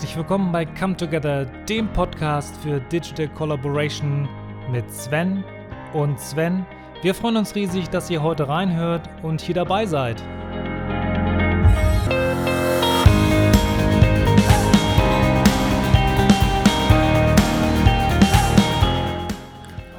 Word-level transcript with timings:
Herzlich 0.00 0.16
willkommen 0.16 0.50
bei 0.50 0.64
Come 0.64 0.96
Together, 0.96 1.44
dem 1.68 1.86
Podcast 1.92 2.56
für 2.62 2.80
Digital 2.80 3.28
Collaboration 3.28 4.26
mit 4.72 4.90
Sven 4.90 5.44
und 5.92 6.18
Sven. 6.18 6.64
Wir 7.02 7.14
freuen 7.14 7.36
uns 7.36 7.54
riesig, 7.54 7.90
dass 7.90 8.08
ihr 8.08 8.22
heute 8.22 8.48
reinhört 8.48 9.10
und 9.22 9.42
hier 9.42 9.54
dabei 9.54 9.84
seid. 9.84 10.22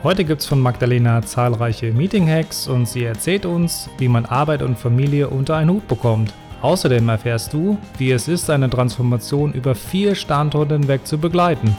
Heute 0.02 0.26
gibt 0.26 0.41
es 0.41 0.48
von 0.48 0.59
Magdalena 0.59 1.22
zahlreiche 1.22 1.91
Meeting-Hacks 1.91 2.68
und 2.68 2.88
sie 2.88 3.04
erzählt 3.04 3.45
uns, 3.45 3.88
wie 3.99 4.08
man 4.08 4.26
Arbeit 4.26 4.63
und 4.63 4.80
Familie 4.80 5.30
unter 5.30 5.58
einen 5.58 5.70
Hut 5.70 5.88
bekommt. 5.88 6.34
Außerdem 6.62 7.10
erfährst 7.10 7.54
du, 7.54 7.80
wie 7.98 8.12
es 8.12 8.28
ist, 8.28 8.48
eine 8.52 8.70
Transformation 8.70 9.52
über 9.52 9.74
vier 9.74 10.14
Standorte 10.14 10.76
hinweg 10.76 11.08
zu 11.08 11.18
begleiten. 11.18 11.76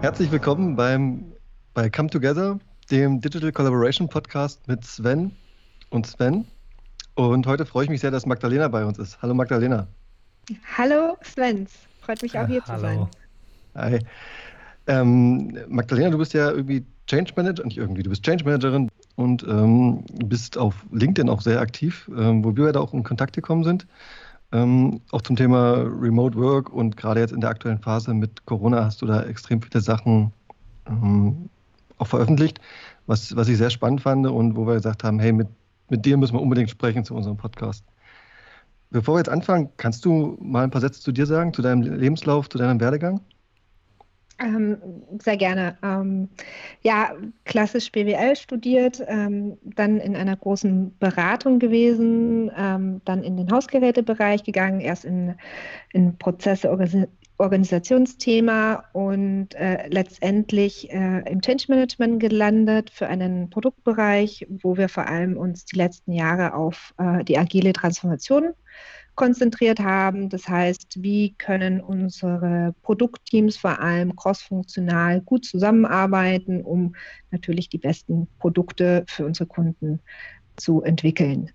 Herzlich 0.00 0.32
willkommen 0.32 0.74
beim, 0.74 1.32
bei 1.72 1.88
Come 1.88 2.10
Together, 2.10 2.58
dem 2.90 3.20
Digital 3.20 3.52
Collaboration 3.52 4.08
Podcast 4.08 4.66
mit 4.66 4.84
Sven 4.84 5.30
und 5.90 6.04
Sven. 6.08 6.46
Und 7.14 7.46
heute 7.46 7.66
freue 7.66 7.84
ich 7.84 7.90
mich 7.90 8.00
sehr, 8.00 8.10
dass 8.10 8.24
Magdalena 8.24 8.68
bei 8.68 8.84
uns 8.84 8.98
ist. 8.98 9.20
Hallo 9.20 9.34
Magdalena. 9.34 9.86
Hallo 10.76 11.16
Svens, 11.22 11.72
freut 12.00 12.22
mich 12.22 12.38
auch 12.38 12.46
hier 12.46 12.62
ja, 12.66 12.74
zu 12.74 12.80
sein. 12.80 13.06
Hi. 13.74 13.98
Ähm, 14.86 15.56
Magdalena, 15.68 16.10
du 16.10 16.18
bist 16.18 16.32
ja 16.32 16.50
irgendwie 16.50 16.84
Change 17.06 17.32
Manager, 17.36 17.64
nicht 17.64 17.76
irgendwie, 17.76 18.02
du 18.02 18.10
bist 18.10 18.24
Change 18.24 18.44
Managerin 18.44 18.88
und 19.16 19.44
ähm, 19.44 20.04
bist 20.24 20.56
auf 20.56 20.74
LinkedIn 20.90 21.28
auch 21.28 21.42
sehr 21.42 21.60
aktiv, 21.60 22.10
ähm, 22.16 22.44
wo 22.44 22.56
wir 22.56 22.72
da 22.72 22.80
auch 22.80 22.94
in 22.94 23.02
Kontakt 23.02 23.34
gekommen 23.34 23.62
sind. 23.62 23.86
Ähm, 24.50 25.00
auch 25.12 25.22
zum 25.22 25.36
Thema 25.36 25.74
Remote 25.82 26.36
Work 26.38 26.72
und 26.72 26.96
gerade 26.96 27.20
jetzt 27.20 27.32
in 27.32 27.40
der 27.40 27.50
aktuellen 27.50 27.78
Phase 27.78 28.12
mit 28.14 28.44
Corona 28.46 28.84
hast 28.84 29.02
du 29.02 29.06
da 29.06 29.22
extrem 29.22 29.62
viele 29.62 29.80
Sachen 29.80 30.32
ähm, 30.86 31.48
auch 31.98 32.06
veröffentlicht, 32.06 32.58
was, 33.06 33.36
was 33.36 33.48
ich 33.48 33.58
sehr 33.58 33.70
spannend 33.70 34.00
fand 34.00 34.26
und 34.26 34.56
wo 34.56 34.66
wir 34.66 34.74
gesagt 34.74 35.04
haben, 35.04 35.20
hey, 35.20 35.32
mit 35.32 35.48
mit 35.88 36.04
dir 36.04 36.16
müssen 36.16 36.34
wir 36.34 36.42
unbedingt 36.42 36.70
sprechen 36.70 37.04
zu 37.04 37.14
unserem 37.14 37.36
Podcast. 37.36 37.84
Bevor 38.90 39.14
wir 39.14 39.18
jetzt 39.20 39.30
anfangen, 39.30 39.70
kannst 39.78 40.04
du 40.04 40.36
mal 40.40 40.64
ein 40.64 40.70
paar 40.70 40.82
Sätze 40.82 41.00
zu 41.00 41.12
dir 41.12 41.26
sagen, 41.26 41.54
zu 41.54 41.62
deinem 41.62 41.82
Lebenslauf, 41.82 42.48
zu 42.48 42.58
deinem 42.58 42.80
Werdegang? 42.80 43.20
Ähm, 44.38 44.76
sehr 45.22 45.36
gerne. 45.36 45.76
Ähm, 45.82 46.28
ja, 46.82 47.12
klassisch 47.44 47.92
BWL 47.92 48.34
studiert, 48.36 49.02
ähm, 49.06 49.56
dann 49.62 49.98
in 49.98 50.16
einer 50.16 50.36
großen 50.36 50.96
Beratung 50.98 51.58
gewesen, 51.58 52.50
ähm, 52.56 53.00
dann 53.04 53.22
in 53.22 53.36
den 53.36 53.50
Hausgerätebereich 53.50 54.42
gegangen, 54.42 54.80
erst 54.80 55.04
in, 55.04 55.34
in 55.92 56.16
Prozesse, 56.18 56.70
Organisationsthema 57.42 58.84
und 58.92 59.54
äh, 59.54 59.88
letztendlich 59.88 60.90
äh, 60.90 61.28
im 61.28 61.42
Change 61.42 61.64
Management 61.68 62.20
gelandet 62.20 62.90
für 62.90 63.08
einen 63.08 63.50
Produktbereich, 63.50 64.46
wo 64.48 64.76
wir 64.76 64.88
vor 64.88 65.08
allem 65.08 65.36
uns 65.36 65.64
die 65.64 65.76
letzten 65.76 66.12
Jahre 66.12 66.54
auf 66.54 66.94
äh, 66.98 67.24
die 67.24 67.36
agile 67.36 67.72
Transformation 67.72 68.54
konzentriert 69.16 69.80
haben. 69.80 70.28
Das 70.28 70.48
heißt, 70.48 71.02
wie 71.02 71.34
können 71.34 71.80
unsere 71.80 72.74
Produktteams 72.82 73.56
vor 73.56 73.80
allem 73.80 74.14
crossfunktional 74.14 75.20
gut 75.20 75.44
zusammenarbeiten, 75.44 76.62
um 76.62 76.94
natürlich 77.32 77.68
die 77.68 77.78
besten 77.78 78.28
Produkte 78.38 79.04
für 79.08 79.26
unsere 79.26 79.48
Kunden 79.48 80.00
zu 80.56 80.82
entwickeln. 80.82 81.50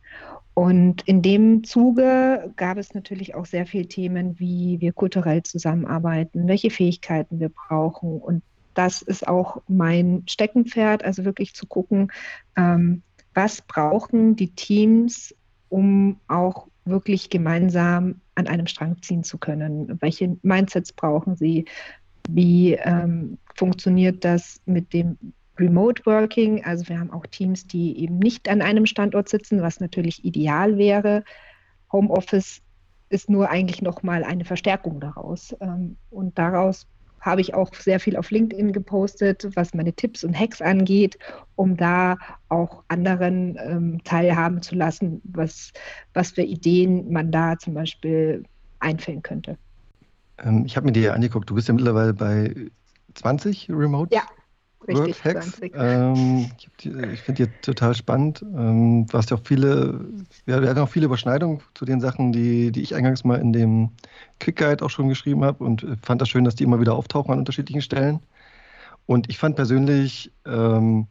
Und 0.58 1.04
in 1.04 1.22
dem 1.22 1.64
Zuge 1.64 2.52
gab 2.56 2.80
es 2.80 2.96
natürlich 2.96 3.36
auch 3.36 3.46
sehr 3.46 3.68
viele 3.68 3.86
Themen, 3.88 4.40
wie 4.40 4.82
wir 4.82 4.92
kulturell 4.92 5.44
zusammenarbeiten, 5.44 6.48
welche 6.48 6.72
Fähigkeiten 6.72 7.40
wir 7.40 7.50
brauchen. 7.50 8.20
Und 8.20 8.42
das 8.74 9.04
ist 9.04 9.28
auch 9.28 9.62
mein 9.68 10.24
Steckenpferd, 10.26 11.06
also 11.06 11.26
wirklich 11.26 11.54
zu 11.54 11.68
gucken, 11.68 12.12
ähm, 12.56 13.04
was 13.36 13.62
brauchen 13.62 14.36
die 14.36 14.50
Teams, 14.50 15.36
um 15.70 16.20
auch 16.28 16.66
wirklich 16.86 17.30
gemeinsam 17.30 18.22
an 18.34 18.48
einem 18.48 18.66
Strang 18.66 19.00
ziehen 19.04 19.24
zu 19.24 19.38
können. 19.38 20.02
Welche 20.02 20.38
Mindsets 20.42 20.92
brauchen 20.92 21.36
sie? 21.36 21.66
Wie 22.30 22.74
ähm, 22.74 23.38
funktioniert 23.54 24.26
das 24.26 24.60
mit 24.66 24.92
dem 24.92 25.20
Remote 25.60 26.06
Working. 26.06 26.64
Also 26.66 26.88
wir 26.90 27.00
haben 27.00 27.12
auch 27.12 27.26
Teams, 27.26 27.68
die 27.68 28.00
eben 28.00 28.20
nicht 28.20 28.50
an 28.50 28.62
einem 28.62 28.86
Standort 28.86 29.30
sitzen, 29.30 29.62
was 29.62 29.80
natürlich 29.80 30.24
ideal 30.26 30.78
wäre. 30.78 31.24
Homeoffice 31.92 32.62
ist 33.10 33.30
nur 33.30 33.50
eigentlich 33.50 33.82
nochmal 33.82 34.24
eine 34.24 34.46
Verstärkung 34.46 35.00
daraus. 35.00 35.56
Ähm, 35.62 35.98
und 36.10 36.38
daraus 36.38 36.88
habe 37.22 37.42
ich 37.42 37.54
auch 37.54 37.74
sehr 37.74 38.00
viel 38.00 38.16
auf 38.16 38.32
LinkedIn 38.32 38.72
gepostet, 38.72 39.48
was 39.56 39.74
meine 39.74 39.94
Tipps 39.94 40.24
und 40.24 40.38
Hacks 40.38 40.62
angeht, 40.62 41.18
um 41.56 41.76
da 41.76 42.18
auch 42.50 42.84
anderen 42.88 43.58
ähm, 43.60 44.04
teilhaben 44.04 44.62
zu 44.62 44.76
lassen, 44.76 45.22
was, 45.24 45.72
was 46.14 46.32
für 46.32 46.44
Ideen 46.44 47.12
man 47.12 47.32
da 47.32 47.58
zum 47.58 47.74
Beispiel 47.74 48.44
einfällen 48.80 49.24
könnte. 49.24 49.58
Ähm, 50.38 50.64
ich 50.66 50.78
habe 50.78 50.86
mir 50.86 50.94
die 50.94 51.02
ja 51.02 51.14
angeguckt, 51.14 51.50
du 51.50 51.56
bist 51.56 51.68
ja 51.68 51.74
mittlerweile 51.74 52.14
bei 52.14 52.54
20 53.16 53.70
Remote 53.70 54.14
ja. 54.14 54.22
Richtig, 54.88 55.24
Hacks. 55.24 55.60
Ähm, 55.74 56.52
ich, 56.58 56.86
ich 56.86 57.22
finde 57.22 57.48
die 57.48 57.52
total 57.62 57.96
spannend. 57.96 58.44
Ähm, 58.44 59.08
du 59.08 59.18
hast 59.18 59.32
ja 59.32 59.38
auch 59.38 59.42
viele, 59.44 60.00
ja, 60.46 60.62
wir 60.62 60.70
hatten 60.70 60.80
auch 60.80 60.90
viele 60.90 61.06
Überschneidungen 61.08 61.62
zu 61.74 61.86
den 61.86 62.00
Sachen, 62.00 62.32
die, 62.32 62.72
die 62.72 62.82
ich 62.82 62.94
eingangs 62.94 63.24
mal 63.24 63.40
in 63.40 63.54
dem 63.54 63.90
Quick 64.40 64.58
Guide 64.58 64.86
auch 64.86 64.90
schon 64.90 65.10
geschrieben 65.10 65.44
habe 65.44 65.64
und 65.64 65.86
fand 66.04 66.22
das 66.22 66.30
schön, 66.30 66.44
dass 66.44 66.56
die 66.56 66.64
immer 66.64 66.80
wieder 66.80 66.96
auftauchen 66.96 67.32
an 67.32 67.40
unterschiedlichen 67.40 67.82
Stellen. 67.82 68.20
Und 69.08 69.30
ich 69.30 69.38
fand 69.38 69.56
persönlich 69.56 70.32
ähm, 70.46 71.08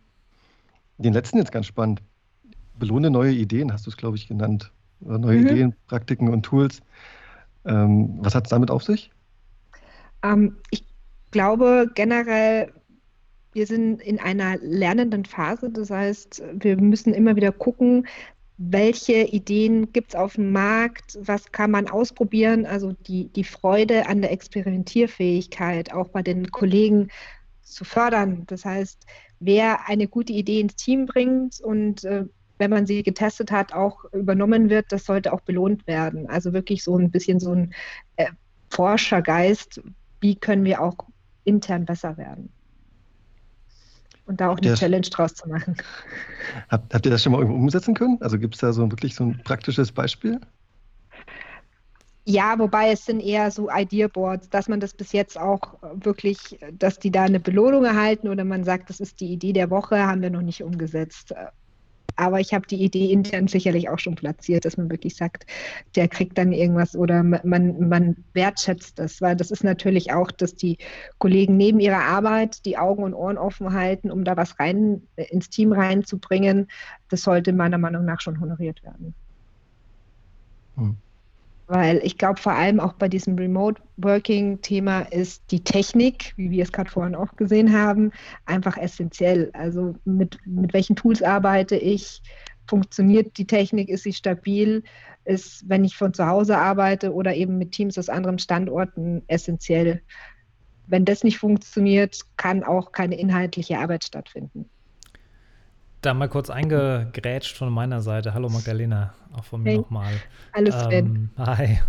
den 0.98 1.12
letzten 1.12 1.38
jetzt 1.38 1.52
ganz 1.52 1.66
spannend. 1.66 2.02
Belohne 2.78 3.10
neue 3.10 3.32
Ideen, 3.32 3.72
hast 3.72 3.86
du 3.86 3.90
es, 3.90 3.96
glaube 3.96 4.16
ich, 4.16 4.28
genannt. 4.28 4.70
Oder 5.00 5.18
neue 5.18 5.40
mhm. 5.40 5.46
Ideen, 5.46 5.74
Praktiken 5.88 6.28
und 6.28 6.42
Tools. 6.42 6.80
Ähm, 7.64 8.18
was 8.20 8.34
hat 8.34 8.44
es 8.44 8.50
damit 8.50 8.70
auf 8.70 8.84
sich? 8.84 9.10
Ähm, 10.22 10.56
ich 10.70 10.84
glaube 11.30 11.90
generell, 11.94 12.72
wir 13.56 13.66
sind 13.66 14.02
in 14.02 14.20
einer 14.20 14.58
lernenden 14.58 15.24
Phase. 15.24 15.70
Das 15.70 15.88
heißt, 15.88 16.42
wir 16.52 16.76
müssen 16.76 17.14
immer 17.14 17.36
wieder 17.36 17.52
gucken, 17.52 18.06
welche 18.58 19.22
Ideen 19.22 19.92
gibt 19.92 20.10
es 20.10 20.14
auf 20.14 20.34
dem 20.34 20.52
Markt, 20.52 21.18
was 21.22 21.52
kann 21.52 21.70
man 21.70 21.88
ausprobieren. 21.88 22.66
Also 22.66 22.92
die, 22.92 23.28
die 23.28 23.44
Freude 23.44 24.08
an 24.08 24.20
der 24.20 24.30
Experimentierfähigkeit 24.30 25.90
auch 25.94 26.08
bei 26.08 26.22
den 26.22 26.50
Kollegen 26.50 27.08
zu 27.62 27.86
fördern. 27.86 28.44
Das 28.46 28.66
heißt, 28.66 29.06
wer 29.40 29.88
eine 29.88 30.06
gute 30.06 30.34
Idee 30.34 30.60
ins 30.60 30.76
Team 30.76 31.06
bringt 31.06 31.58
und 31.58 32.04
äh, 32.04 32.26
wenn 32.58 32.70
man 32.70 32.86
sie 32.86 33.02
getestet 33.02 33.50
hat, 33.50 33.72
auch 33.72 34.04
übernommen 34.12 34.68
wird, 34.68 34.92
das 34.92 35.06
sollte 35.06 35.32
auch 35.32 35.40
belohnt 35.40 35.86
werden. 35.86 36.28
Also 36.28 36.52
wirklich 36.52 36.84
so 36.84 36.98
ein 36.98 37.10
bisschen 37.10 37.40
so 37.40 37.52
ein 37.52 37.72
äh, 38.16 38.26
Forschergeist, 38.68 39.80
wie 40.20 40.36
können 40.36 40.64
wir 40.64 40.82
auch 40.82 40.96
intern 41.44 41.86
besser 41.86 42.18
werden 42.18 42.52
und 44.26 44.40
da 44.40 44.50
auch 44.50 44.58
eine 44.58 44.74
Challenge 44.74 45.06
draus 45.08 45.34
zu 45.34 45.48
machen. 45.48 45.76
Habt, 46.68 46.92
habt 46.92 47.06
ihr 47.06 47.12
das 47.12 47.22
schon 47.22 47.32
mal 47.32 47.38
irgendwo 47.38 47.58
umsetzen 47.58 47.94
können? 47.94 48.18
Also 48.20 48.38
gibt 48.38 48.54
es 48.54 48.60
da 48.60 48.72
so 48.72 48.90
wirklich 48.90 49.14
so 49.14 49.24
ein 49.24 49.40
praktisches 49.44 49.92
Beispiel? 49.92 50.40
Ja, 52.28 52.58
wobei 52.58 52.90
es 52.90 53.04
sind 53.04 53.20
eher 53.20 53.52
so 53.52 53.68
Idea-Boards, 53.70 54.50
dass 54.50 54.68
man 54.68 54.80
das 54.80 54.94
bis 54.94 55.12
jetzt 55.12 55.38
auch 55.38 55.74
wirklich, 55.94 56.58
dass 56.72 56.98
die 56.98 57.12
da 57.12 57.22
eine 57.22 57.38
Belohnung 57.38 57.84
erhalten 57.84 58.28
oder 58.28 58.44
man 58.44 58.64
sagt, 58.64 58.90
das 58.90 58.98
ist 58.98 59.20
die 59.20 59.32
Idee 59.32 59.52
der 59.52 59.70
Woche, 59.70 60.04
haben 60.04 60.22
wir 60.22 60.30
noch 60.30 60.42
nicht 60.42 60.64
umgesetzt. 60.64 61.32
Aber 62.16 62.40
ich 62.40 62.54
habe 62.54 62.66
die 62.66 62.82
Idee 62.82 63.12
intern 63.12 63.46
sicherlich 63.46 63.88
auch 63.88 63.98
schon 63.98 64.14
platziert, 64.14 64.64
dass 64.64 64.76
man 64.76 64.90
wirklich 64.90 65.16
sagt, 65.16 65.46
der 65.94 66.08
kriegt 66.08 66.38
dann 66.38 66.52
irgendwas 66.52 66.96
oder 66.96 67.22
man, 67.22 67.88
man 67.88 68.24
wertschätzt 68.32 68.98
das, 68.98 69.20
weil 69.20 69.36
das 69.36 69.50
ist 69.50 69.64
natürlich 69.64 70.12
auch, 70.12 70.30
dass 70.30 70.54
die 70.54 70.78
Kollegen 71.18 71.56
neben 71.56 71.78
ihrer 71.80 72.02
Arbeit 72.02 72.64
die 72.64 72.78
Augen 72.78 73.04
und 73.04 73.14
Ohren 73.14 73.38
offen 73.38 73.72
halten, 73.72 74.10
um 74.10 74.24
da 74.24 74.36
was 74.36 74.58
rein 74.58 75.02
ins 75.16 75.50
Team 75.50 75.72
reinzubringen. 75.72 76.68
Das 77.08 77.22
sollte 77.22 77.52
meiner 77.52 77.78
Meinung 77.78 78.04
nach 78.04 78.20
schon 78.20 78.40
honoriert 78.40 78.82
werden. 78.82 79.14
Hm. 80.76 80.96
Weil 81.68 82.00
ich 82.04 82.16
glaube, 82.16 82.40
vor 82.40 82.52
allem 82.52 82.78
auch 82.78 82.92
bei 82.92 83.08
diesem 83.08 83.36
Remote 83.36 83.82
Working-Thema 83.96 85.00
ist 85.00 85.42
die 85.50 85.64
Technik, 85.64 86.32
wie 86.36 86.50
wir 86.50 86.62
es 86.62 86.70
gerade 86.70 86.90
vorhin 86.90 87.16
auch 87.16 87.34
gesehen 87.34 87.76
haben, 87.76 88.12
einfach 88.44 88.76
essentiell. 88.76 89.50
Also 89.52 89.96
mit, 90.04 90.38
mit 90.46 90.72
welchen 90.72 90.94
Tools 90.94 91.22
arbeite 91.22 91.76
ich? 91.76 92.22
Funktioniert 92.68 93.36
die 93.36 93.46
Technik? 93.46 93.88
Ist 93.88 94.04
sie 94.04 94.12
stabil? 94.12 94.84
Ist, 95.24 95.68
wenn 95.68 95.84
ich 95.84 95.96
von 95.96 96.14
zu 96.14 96.26
Hause 96.26 96.56
arbeite 96.56 97.12
oder 97.12 97.34
eben 97.34 97.58
mit 97.58 97.72
Teams 97.72 97.98
aus 97.98 98.08
anderen 98.08 98.38
Standorten, 98.38 99.22
essentiell. 99.26 100.02
Wenn 100.86 101.04
das 101.04 101.24
nicht 101.24 101.38
funktioniert, 101.38 102.20
kann 102.36 102.62
auch 102.62 102.92
keine 102.92 103.18
inhaltliche 103.18 103.78
Arbeit 103.78 104.04
stattfinden. 104.04 104.70
Da 106.06 106.14
mal 106.14 106.28
kurz 106.28 106.50
eingegrätscht 106.50 107.56
von 107.56 107.72
meiner 107.72 108.00
Seite. 108.00 108.32
Hallo 108.32 108.48
Magdalena, 108.48 109.12
auch 109.32 109.42
von 109.42 109.64
mir 109.64 109.70
hey, 109.70 109.78
nochmal. 109.78 110.12
Alles 110.52 110.76
ähm, 110.88 111.30
Hi. 111.36 111.80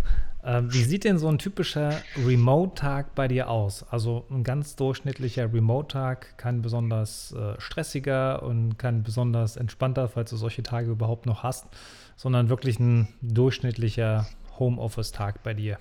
Ähm, 0.42 0.74
wie 0.74 0.82
sieht 0.82 1.04
denn 1.04 1.18
so 1.18 1.28
ein 1.28 1.38
typischer 1.38 1.92
Remote-Tag 2.26 3.14
bei 3.14 3.28
dir 3.28 3.48
aus? 3.48 3.84
Also 3.84 4.26
ein 4.28 4.42
ganz 4.42 4.74
durchschnittlicher 4.74 5.52
Remote-Tag, 5.54 6.36
kein 6.36 6.62
besonders 6.62 7.30
äh, 7.30 7.54
stressiger 7.60 8.42
und 8.42 8.76
kein 8.76 9.04
besonders 9.04 9.56
entspannter, 9.56 10.08
falls 10.08 10.30
du 10.30 10.36
solche 10.36 10.64
Tage 10.64 10.90
überhaupt 10.90 11.24
noch 11.24 11.44
hast, 11.44 11.68
sondern 12.16 12.48
wirklich 12.48 12.80
ein 12.80 13.06
durchschnittlicher 13.22 14.26
Homeoffice-Tag 14.58 15.44
bei 15.44 15.54
dir. 15.54 15.78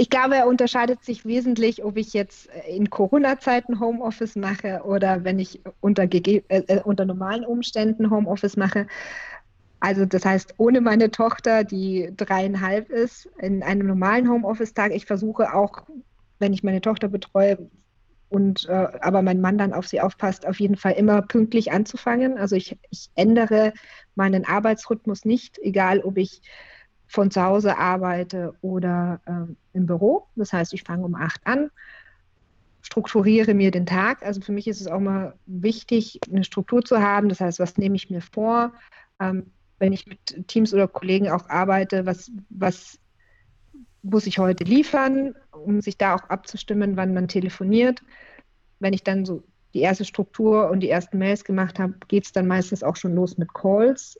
Ich 0.00 0.10
glaube, 0.10 0.36
er 0.36 0.46
unterscheidet 0.46 1.02
sich 1.02 1.24
wesentlich, 1.24 1.84
ob 1.84 1.96
ich 1.96 2.12
jetzt 2.12 2.48
äh, 2.50 2.76
in 2.76 2.88
Corona-Zeiten 2.88 3.80
Homeoffice 3.80 4.36
mache 4.36 4.82
oder 4.84 5.24
wenn 5.24 5.40
ich 5.40 5.60
unter, 5.80 6.04
äh, 6.04 6.40
äh, 6.46 6.80
unter 6.84 7.04
normalen 7.04 7.44
Umständen 7.44 8.08
Homeoffice 8.08 8.56
mache. 8.56 8.86
Also 9.80 10.06
das 10.06 10.24
heißt, 10.24 10.54
ohne 10.58 10.80
meine 10.80 11.10
Tochter, 11.10 11.64
die 11.64 12.12
dreieinhalb 12.16 12.90
ist, 12.90 13.28
in 13.38 13.64
einem 13.64 13.88
normalen 13.88 14.30
Homeoffice-Tag, 14.30 14.94
ich 14.94 15.04
versuche 15.04 15.52
auch, 15.52 15.82
wenn 16.38 16.52
ich 16.52 16.62
meine 16.62 16.80
Tochter 16.80 17.08
betreue 17.08 17.68
und 18.28 18.68
äh, 18.68 18.86
aber 19.00 19.22
mein 19.22 19.40
Mann 19.40 19.58
dann 19.58 19.72
auf 19.72 19.88
sie 19.88 20.00
aufpasst, 20.00 20.46
auf 20.46 20.60
jeden 20.60 20.76
Fall 20.76 20.92
immer 20.92 21.22
pünktlich 21.22 21.72
anzufangen. 21.72 22.38
Also 22.38 22.54
ich, 22.54 22.78
ich 22.90 23.10
ändere 23.16 23.72
meinen 24.14 24.44
Arbeitsrhythmus 24.44 25.24
nicht, 25.24 25.58
egal 25.58 26.02
ob 26.02 26.18
ich 26.18 26.40
von 27.08 27.30
zu 27.30 27.42
Hause 27.42 27.78
arbeite 27.78 28.54
oder 28.60 29.20
äh, 29.26 29.52
im 29.72 29.86
Büro. 29.86 30.26
Das 30.36 30.52
heißt, 30.52 30.74
ich 30.74 30.84
fange 30.84 31.04
um 31.04 31.14
acht 31.14 31.40
an, 31.46 31.70
strukturiere 32.82 33.54
mir 33.54 33.70
den 33.70 33.86
Tag. 33.86 34.22
Also 34.22 34.40
für 34.40 34.52
mich 34.52 34.68
ist 34.68 34.80
es 34.80 34.86
auch 34.86 35.00
mal 35.00 35.34
wichtig, 35.46 36.20
eine 36.30 36.44
Struktur 36.44 36.84
zu 36.84 37.00
haben. 37.00 37.28
Das 37.28 37.40
heißt, 37.40 37.58
was 37.58 37.78
nehme 37.78 37.96
ich 37.96 38.10
mir 38.10 38.20
vor? 38.20 38.72
Ähm, 39.20 39.50
wenn 39.78 39.92
ich 39.92 40.06
mit 40.06 40.46
Teams 40.48 40.74
oder 40.74 40.86
Kollegen 40.86 41.28
auch 41.30 41.48
arbeite, 41.48 42.04
was, 42.04 42.30
was 42.50 42.98
muss 44.02 44.26
ich 44.26 44.38
heute 44.38 44.64
liefern, 44.64 45.34
um 45.52 45.80
sich 45.80 45.96
da 45.96 46.14
auch 46.14 46.28
abzustimmen, 46.28 46.96
wann 46.96 47.14
man 47.14 47.28
telefoniert. 47.28 48.02
Wenn 48.80 48.92
ich 48.92 49.02
dann 49.02 49.24
so 49.24 49.42
die 49.74 49.80
erste 49.80 50.04
Struktur 50.04 50.70
und 50.70 50.80
die 50.80 50.90
ersten 50.90 51.18
Mails 51.18 51.44
gemacht 51.44 51.78
habe, 51.78 51.94
geht 52.08 52.24
es 52.26 52.32
dann 52.32 52.46
meistens 52.46 52.82
auch 52.82 52.96
schon 52.96 53.14
los 53.14 53.38
mit 53.38 53.52
Calls 53.54 54.18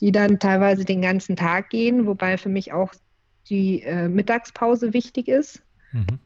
die 0.00 0.12
dann 0.12 0.38
teilweise 0.38 0.84
den 0.84 1.02
ganzen 1.02 1.36
Tag 1.36 1.70
gehen, 1.70 2.06
wobei 2.06 2.36
für 2.38 2.48
mich 2.48 2.72
auch 2.72 2.92
die 3.48 3.82
äh, 3.82 4.08
Mittagspause 4.08 4.92
wichtig 4.92 5.28
ist, 5.28 5.62
mhm. 5.92 6.18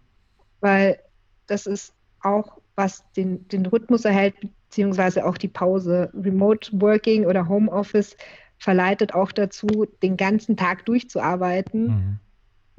weil 0.60 0.98
das 1.46 1.66
ist 1.66 1.92
auch, 2.22 2.58
was 2.76 3.04
den, 3.12 3.46
den 3.48 3.66
Rhythmus 3.66 4.04
erhält, 4.04 4.34
beziehungsweise 4.40 5.26
auch 5.26 5.36
die 5.36 5.48
Pause. 5.48 6.10
Remote 6.14 6.70
Working 6.80 7.26
oder 7.26 7.48
Homeoffice 7.48 8.16
verleitet 8.58 9.14
auch 9.14 9.32
dazu, 9.32 9.86
den 10.02 10.16
ganzen 10.16 10.56
Tag 10.56 10.84
durchzuarbeiten. 10.86 11.86
Mhm 11.86 12.20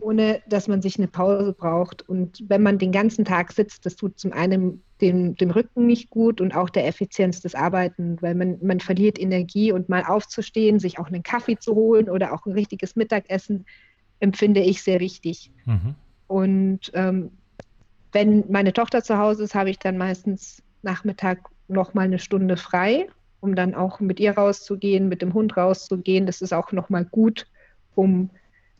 ohne 0.01 0.41
dass 0.47 0.67
man 0.67 0.81
sich 0.81 0.97
eine 0.97 1.07
Pause 1.07 1.53
braucht. 1.53 2.07
Und 2.09 2.43
wenn 2.49 2.63
man 2.63 2.77
den 2.77 2.91
ganzen 2.91 3.23
Tag 3.23 3.51
sitzt, 3.53 3.85
das 3.85 3.95
tut 3.95 4.19
zum 4.19 4.33
einen 4.33 4.83
dem, 5.01 5.35
dem 5.35 5.51
Rücken 5.51 5.87
nicht 5.87 6.09
gut 6.09 6.39
und 6.39 6.55
auch 6.55 6.69
der 6.69 6.87
Effizienz 6.87 7.41
des 7.41 7.55
Arbeiten, 7.55 8.21
weil 8.21 8.35
man, 8.35 8.57
man 8.61 8.79
verliert 8.79 9.19
Energie 9.19 9.71
und 9.71 9.89
mal 9.89 10.03
aufzustehen, 10.03 10.79
sich 10.79 10.99
auch 10.99 11.07
einen 11.07 11.23
Kaffee 11.23 11.57
zu 11.57 11.75
holen 11.75 12.09
oder 12.09 12.33
auch 12.33 12.45
ein 12.45 12.53
richtiges 12.53 12.95
Mittagessen, 12.95 13.65
empfinde 14.19 14.61
ich 14.61 14.83
sehr 14.83 14.99
wichtig. 14.99 15.51
Mhm. 15.65 15.95
Und 16.27 16.91
ähm, 16.93 17.31
wenn 18.11 18.45
meine 18.49 18.73
Tochter 18.73 19.03
zu 19.03 19.17
Hause 19.17 19.43
ist, 19.43 19.55
habe 19.55 19.69
ich 19.69 19.79
dann 19.79 19.97
meistens 19.97 20.61
Nachmittag 20.83 21.49
noch 21.67 21.93
mal 21.93 22.03
eine 22.03 22.19
Stunde 22.19 22.57
frei, 22.57 23.07
um 23.39 23.55
dann 23.55 23.73
auch 23.73 23.99
mit 23.99 24.19
ihr 24.19 24.37
rauszugehen, 24.37 25.09
mit 25.09 25.21
dem 25.21 25.33
Hund 25.33 25.57
rauszugehen. 25.57 26.25
Das 26.25 26.41
ist 26.41 26.53
auch 26.53 26.71
noch 26.71 26.89
mal 26.89 27.05
gut, 27.05 27.47
um 27.95 28.29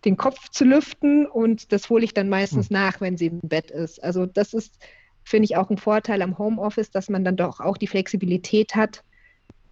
den 0.06 0.18
Kopf 0.18 0.50
zu 0.50 0.66
lüften 0.66 1.26
und 1.28 1.72
das 1.72 1.90
hole 1.90 2.04
ich 2.04 2.14
dann 2.14 2.30
meistens 2.30 2.70
mhm. 2.70 2.76
nach, 2.76 3.02
wenn 3.02 3.18
sie 3.18 3.28
im 3.28 3.40
Bett 3.42 3.72
ist. 3.72 4.04
Also 4.04 4.26
das 4.26 4.54
ist, 4.54 4.80
finde 5.24 5.46
ich, 5.46 5.58
auch 5.58 5.70
ein 5.70 5.78
Vorteil 5.78 6.22
am 6.22 6.38
Homeoffice, 6.38 6.92
dass 6.92 7.10
man 7.10 7.24
dann 7.24 7.36
doch 7.36 7.60
auch 7.60 7.78
die 7.78 7.88
Flexibilität 7.88 8.76
hat, 8.76 9.04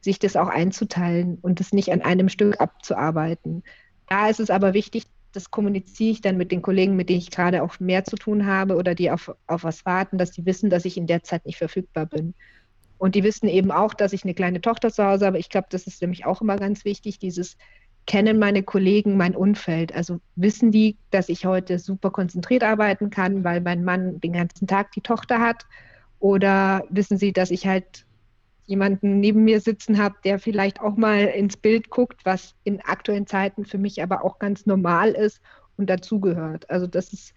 sich 0.01 0.19
das 0.19 0.35
auch 0.35 0.47
einzuteilen 0.47 1.37
und 1.41 1.59
das 1.59 1.73
nicht 1.73 1.91
an 1.91 2.01
einem 2.01 2.29
Stück 2.29 2.59
abzuarbeiten. 2.61 3.63
Da 4.07 4.29
ist 4.29 4.39
es 4.39 4.49
aber 4.49 4.73
wichtig, 4.73 5.03
das 5.31 5.51
kommuniziere 5.51 6.11
ich 6.11 6.21
dann 6.21 6.37
mit 6.37 6.51
den 6.51 6.61
Kollegen, 6.61 6.95
mit 6.95 7.09
denen 7.09 7.19
ich 7.19 7.31
gerade 7.31 7.61
auch 7.61 7.79
mehr 7.79 8.03
zu 8.03 8.15
tun 8.15 8.47
habe 8.47 8.75
oder 8.75 8.95
die 8.95 9.11
auf, 9.11 9.35
auf 9.47 9.63
was 9.63 9.85
warten, 9.85 10.17
dass 10.17 10.31
die 10.31 10.45
wissen, 10.45 10.69
dass 10.69 10.85
ich 10.85 10.97
in 10.97 11.07
der 11.07 11.23
Zeit 11.23 11.45
nicht 11.45 11.57
verfügbar 11.57 12.05
bin. 12.05 12.33
Und 12.97 13.15
die 13.15 13.23
wissen 13.23 13.47
eben 13.47 13.71
auch, 13.71 13.93
dass 13.93 14.13
ich 14.13 14.23
eine 14.23 14.33
kleine 14.33 14.61
Tochter 14.61 14.91
zu 14.91 15.05
Hause 15.05 15.27
habe. 15.27 15.39
Ich 15.39 15.49
glaube, 15.49 15.67
das 15.69 15.87
ist 15.87 16.01
nämlich 16.01 16.25
auch 16.25 16.41
immer 16.41 16.57
ganz 16.57 16.83
wichtig, 16.83 17.19
dieses 17.19 17.57
kennen 18.09 18.39
meine 18.39 18.63
Kollegen 18.63 19.17
mein 19.17 19.35
Umfeld? 19.35 19.93
Also 19.93 20.19
wissen 20.35 20.71
die, 20.71 20.97
dass 21.11 21.29
ich 21.29 21.45
heute 21.45 21.77
super 21.77 22.09
konzentriert 22.09 22.63
arbeiten 22.63 23.11
kann, 23.11 23.43
weil 23.43 23.61
mein 23.61 23.83
Mann 23.83 24.19
den 24.19 24.33
ganzen 24.33 24.65
Tag 24.65 24.91
die 24.93 25.01
Tochter 25.01 25.39
hat? 25.39 25.67
Oder 26.17 26.83
wissen 26.89 27.19
sie, 27.19 27.31
dass 27.31 27.51
ich 27.51 27.67
halt 27.67 28.07
jemanden 28.65 29.19
neben 29.19 29.43
mir 29.43 29.61
sitzen 29.61 29.99
habe, 29.99 30.15
der 30.23 30.39
vielleicht 30.39 30.81
auch 30.81 30.97
mal 30.97 31.25
ins 31.25 31.55
Bild 31.55 31.91
guckt, 31.91 32.25
was 32.25 32.55
in 32.63 32.81
aktuellen 32.81 33.27
Zeiten 33.27 33.63
für 33.63 33.77
mich 33.77 34.01
aber 34.01 34.25
auch 34.25 34.39
ganz 34.39 34.65
normal 34.65 35.11
ist 35.11 35.39
und 35.77 35.87
dazugehört. 35.87 36.67
Also 36.67 36.87
das 36.87 37.13
ist, 37.13 37.35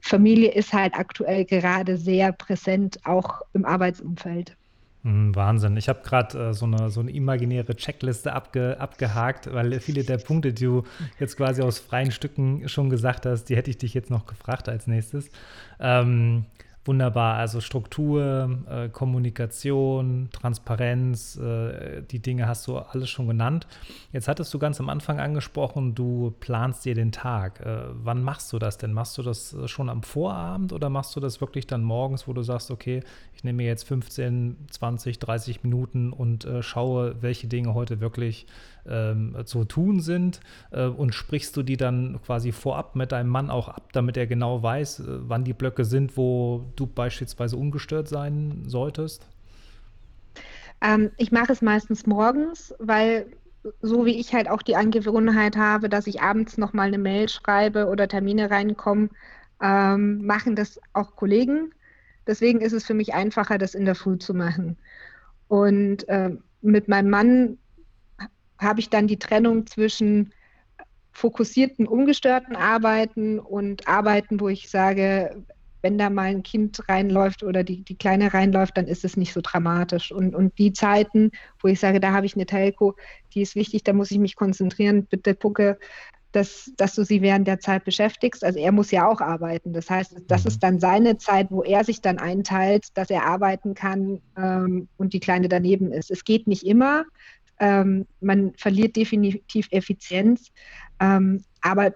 Familie 0.00 0.52
ist 0.52 0.72
halt 0.72 0.94
aktuell 0.94 1.44
gerade 1.44 1.98
sehr 1.98 2.32
präsent, 2.32 2.98
auch 3.04 3.42
im 3.52 3.66
Arbeitsumfeld. 3.66 4.56
Hm, 5.04 5.34
Wahnsinn. 5.34 5.76
Ich 5.76 5.88
habe 5.88 6.00
gerade 6.04 6.50
äh, 6.50 6.54
so, 6.54 6.64
eine, 6.64 6.88
so 6.90 7.00
eine 7.00 7.10
imaginäre 7.10 7.74
Checkliste 7.74 8.32
abge, 8.32 8.78
abgehakt, 8.78 9.52
weil 9.52 9.80
viele 9.80 10.04
der 10.04 10.18
Punkte, 10.18 10.52
die 10.52 10.64
du 10.64 10.84
jetzt 11.18 11.36
quasi 11.36 11.60
aus 11.62 11.80
freien 11.80 12.12
Stücken 12.12 12.68
schon 12.68 12.88
gesagt 12.88 13.26
hast, 13.26 13.44
die 13.46 13.56
hätte 13.56 13.70
ich 13.70 13.78
dich 13.78 13.94
jetzt 13.94 14.10
noch 14.10 14.26
gefragt 14.26 14.68
als 14.68 14.86
nächstes. 14.86 15.30
Ähm, 15.80 16.46
Wunderbar, 16.84 17.36
also 17.36 17.60
Struktur, 17.60 18.58
äh, 18.68 18.88
Kommunikation, 18.88 20.30
Transparenz, 20.32 21.36
äh, 21.36 22.02
die 22.02 22.18
Dinge 22.18 22.48
hast 22.48 22.66
du 22.66 22.76
alles 22.78 23.08
schon 23.08 23.28
genannt. 23.28 23.68
Jetzt 24.10 24.26
hattest 24.26 24.52
du 24.52 24.58
ganz 24.58 24.80
am 24.80 24.88
Anfang 24.88 25.20
angesprochen, 25.20 25.94
du 25.94 26.34
planst 26.40 26.84
dir 26.84 26.96
den 26.96 27.12
Tag. 27.12 27.60
Äh, 27.60 27.82
wann 27.92 28.24
machst 28.24 28.52
du 28.52 28.58
das 28.58 28.78
denn? 28.78 28.92
Machst 28.92 29.16
du 29.16 29.22
das 29.22 29.52
äh, 29.52 29.68
schon 29.68 29.88
am 29.88 30.02
Vorabend 30.02 30.72
oder 30.72 30.90
machst 30.90 31.14
du 31.14 31.20
das 31.20 31.40
wirklich 31.40 31.68
dann 31.68 31.84
morgens, 31.84 32.26
wo 32.26 32.32
du 32.32 32.42
sagst, 32.42 32.72
okay, 32.72 33.04
ich 33.32 33.44
nehme 33.44 33.58
mir 33.58 33.66
jetzt 33.68 33.86
15, 33.86 34.66
20, 34.68 35.20
30 35.20 35.62
Minuten 35.62 36.12
und 36.12 36.44
äh, 36.44 36.64
schaue, 36.64 37.14
welche 37.22 37.46
Dinge 37.46 37.74
heute 37.74 38.00
wirklich 38.00 38.46
ähm, 38.88 39.36
zu 39.44 39.64
tun 39.64 40.00
sind 40.00 40.40
äh, 40.70 40.86
und 40.86 41.14
sprichst 41.14 41.56
du 41.56 41.62
die 41.62 41.76
dann 41.76 42.20
quasi 42.24 42.52
vorab 42.52 42.96
mit 42.96 43.12
deinem 43.12 43.28
Mann 43.28 43.50
auch 43.50 43.68
ab, 43.68 43.92
damit 43.92 44.16
er 44.16 44.26
genau 44.26 44.62
weiß, 44.62 45.00
äh, 45.00 45.04
wann 45.06 45.44
die 45.44 45.52
Blöcke 45.52 45.84
sind, 45.84 46.16
wo 46.16 46.64
du 46.76 46.86
beispielsweise 46.86 47.56
ungestört 47.56 48.08
sein 48.08 48.62
solltest? 48.66 49.26
Ähm, 50.80 51.10
ich 51.16 51.32
mache 51.32 51.52
es 51.52 51.62
meistens 51.62 52.06
morgens, 52.06 52.74
weil 52.78 53.26
so 53.80 54.04
wie 54.04 54.18
ich 54.18 54.34
halt 54.34 54.48
auch 54.48 54.62
die 54.62 54.76
Angewohnheit 54.76 55.56
habe, 55.56 55.88
dass 55.88 56.06
ich 56.06 56.20
abends 56.20 56.58
nochmal 56.58 56.88
eine 56.88 56.98
Mail 56.98 57.28
schreibe 57.28 57.86
oder 57.86 58.08
Termine 58.08 58.50
reinkommen, 58.50 59.10
ähm, 59.62 60.26
machen 60.26 60.56
das 60.56 60.80
auch 60.92 61.14
Kollegen. 61.14 61.72
Deswegen 62.26 62.60
ist 62.60 62.72
es 62.72 62.84
für 62.84 62.94
mich 62.94 63.14
einfacher, 63.14 63.58
das 63.58 63.74
in 63.74 63.84
der 63.84 63.94
Früh 63.94 64.18
zu 64.18 64.34
machen. 64.34 64.76
Und 65.48 66.08
äh, 66.08 66.30
mit 66.60 66.88
meinem 66.88 67.10
Mann 67.10 67.58
habe 68.62 68.80
ich 68.80 68.90
dann 68.90 69.06
die 69.06 69.18
Trennung 69.18 69.66
zwischen 69.66 70.32
fokussierten, 71.12 71.86
ungestörten 71.86 72.56
Arbeiten 72.56 73.38
und 73.38 73.86
Arbeiten, 73.86 74.40
wo 74.40 74.48
ich 74.48 74.70
sage, 74.70 75.44
wenn 75.82 75.98
da 75.98 76.10
mal 76.10 76.26
ein 76.26 76.42
Kind 76.42 76.88
reinläuft 76.88 77.42
oder 77.42 77.64
die, 77.64 77.82
die 77.82 77.96
Kleine 77.96 78.32
reinläuft, 78.32 78.76
dann 78.76 78.86
ist 78.86 79.04
es 79.04 79.16
nicht 79.16 79.32
so 79.32 79.40
dramatisch. 79.42 80.12
Und, 80.12 80.34
und 80.34 80.56
die 80.58 80.72
Zeiten, 80.72 81.32
wo 81.60 81.68
ich 81.68 81.80
sage, 81.80 82.00
da 82.00 82.12
habe 82.12 82.24
ich 82.24 82.34
eine 82.34 82.46
Telco, 82.46 82.94
die 83.34 83.42
ist 83.42 83.56
wichtig, 83.56 83.82
da 83.82 83.92
muss 83.92 84.10
ich 84.10 84.18
mich 84.18 84.36
konzentrieren, 84.36 85.06
bitte 85.06 85.34
gucke, 85.34 85.78
dass, 86.30 86.72
dass 86.76 86.94
du 86.94 87.04
sie 87.04 87.20
während 87.20 87.46
der 87.46 87.60
Zeit 87.60 87.84
beschäftigst. 87.84 88.44
Also 88.44 88.58
er 88.58 88.72
muss 88.72 88.90
ja 88.90 89.06
auch 89.06 89.20
arbeiten. 89.20 89.72
Das 89.72 89.90
heißt, 89.90 90.16
das 90.28 90.46
ist 90.46 90.56
mhm. 90.56 90.60
dann 90.60 90.80
seine 90.80 91.18
Zeit, 91.18 91.48
wo 91.50 91.62
er 91.62 91.84
sich 91.84 92.00
dann 92.00 92.18
einteilt, 92.18 92.86
dass 92.94 93.10
er 93.10 93.26
arbeiten 93.26 93.74
kann 93.74 94.22
ähm, 94.36 94.88
und 94.96 95.12
die 95.12 95.20
Kleine 95.20 95.48
daneben 95.48 95.92
ist. 95.92 96.10
Es 96.10 96.24
geht 96.24 96.46
nicht 96.46 96.64
immer, 96.64 97.04
Ähm, 97.62 98.06
man 98.20 98.52
verliert 98.56 98.96
definitiv 98.96 99.68
Effizienz. 99.70 100.50
Ähm, 100.98 101.44
aber 101.60 101.94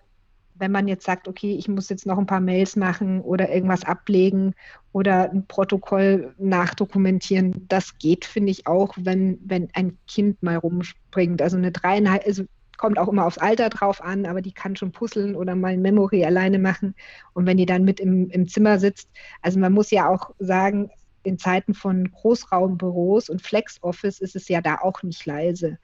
wenn 0.55 0.71
man 0.71 0.87
jetzt 0.87 1.05
sagt, 1.05 1.27
okay, 1.27 1.57
ich 1.57 1.67
muss 1.67 1.89
jetzt 1.89 2.07
noch 2.07 2.19
ein 2.19 2.27
paar 2.27 2.41
Mails 2.41 2.77
machen 2.77 3.21
oder 3.21 3.53
irgendwas 3.53 3.85
ablegen 3.85 4.55
oder 4.93 5.29
ein 5.29 5.45
Protokoll 5.49 6.35
nachdokumentieren, 6.39 7.67
das 7.69 7.99
geht, 7.99 8.25
finde 8.25 8.53
ich 8.53 8.69
auch, 8.69 8.95
wenn, 8.97 9.41
wenn 9.45 9.69
ein 9.75 9.99
Kind 10.07 10.41
mal 10.41 10.57
rumspringt. 10.57 11.43
Also 11.43 11.57
eine 11.57 11.73
dreieinhalb, 11.73 12.25
also 12.25 12.45
kommt 12.79 12.97
auch 12.97 13.09
immer 13.09 13.27
aufs 13.27 13.39
Alter 13.39 13.69
drauf 13.69 14.01
an, 14.01 14.25
aber 14.25 14.43
die 14.43 14.53
kann 14.53 14.77
schon 14.77 14.93
puzzeln 14.93 15.35
oder 15.35 15.57
mal 15.57 15.73
ein 15.73 15.83
Memory 15.83 16.25
alleine 16.25 16.61
machen. 16.61 16.95
Und 17.33 17.45
wenn 17.47 17.57
die 17.57 17.67
dann 17.67 17.83
mit 17.83 17.99
im, 17.99 18.31
im 18.31 18.47
Zimmer 18.47 18.79
sitzt, 18.79 19.09
also 19.43 19.59
man 19.59 19.73
muss 19.73 19.91
ja 19.91 20.09
auch 20.09 20.31
sagen, 20.39 20.91
in 21.27 21.39
Zeiten 21.39 21.75
von 21.75 22.11
Großraumbüros 22.11 23.29
und 23.29 23.43
Flex-Office 23.43 24.21
ist 24.21 24.37
es 24.37 24.49
ja 24.49 24.61
da 24.61 24.77
auch 24.77 25.03
nicht 25.03 25.27
leise. 25.27 25.79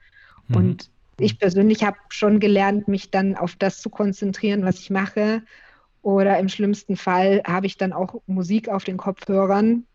Mhm. 0.47 0.55
Und 0.55 0.91
ich 1.19 1.37
persönlich 1.37 1.83
habe 1.83 1.97
schon 2.09 2.39
gelernt, 2.39 2.87
mich 2.87 3.11
dann 3.11 3.35
auf 3.35 3.55
das 3.55 3.81
zu 3.81 3.89
konzentrieren, 3.89 4.63
was 4.63 4.79
ich 4.79 4.89
mache. 4.89 5.43
Oder 6.01 6.39
im 6.39 6.49
schlimmsten 6.49 6.95
Fall 6.95 7.41
habe 7.45 7.65
ich 7.65 7.77
dann 7.77 7.93
auch 7.93 8.21
Musik 8.25 8.69
auf 8.69 8.83
den 8.83 8.97
Kopfhörern. 8.97 9.85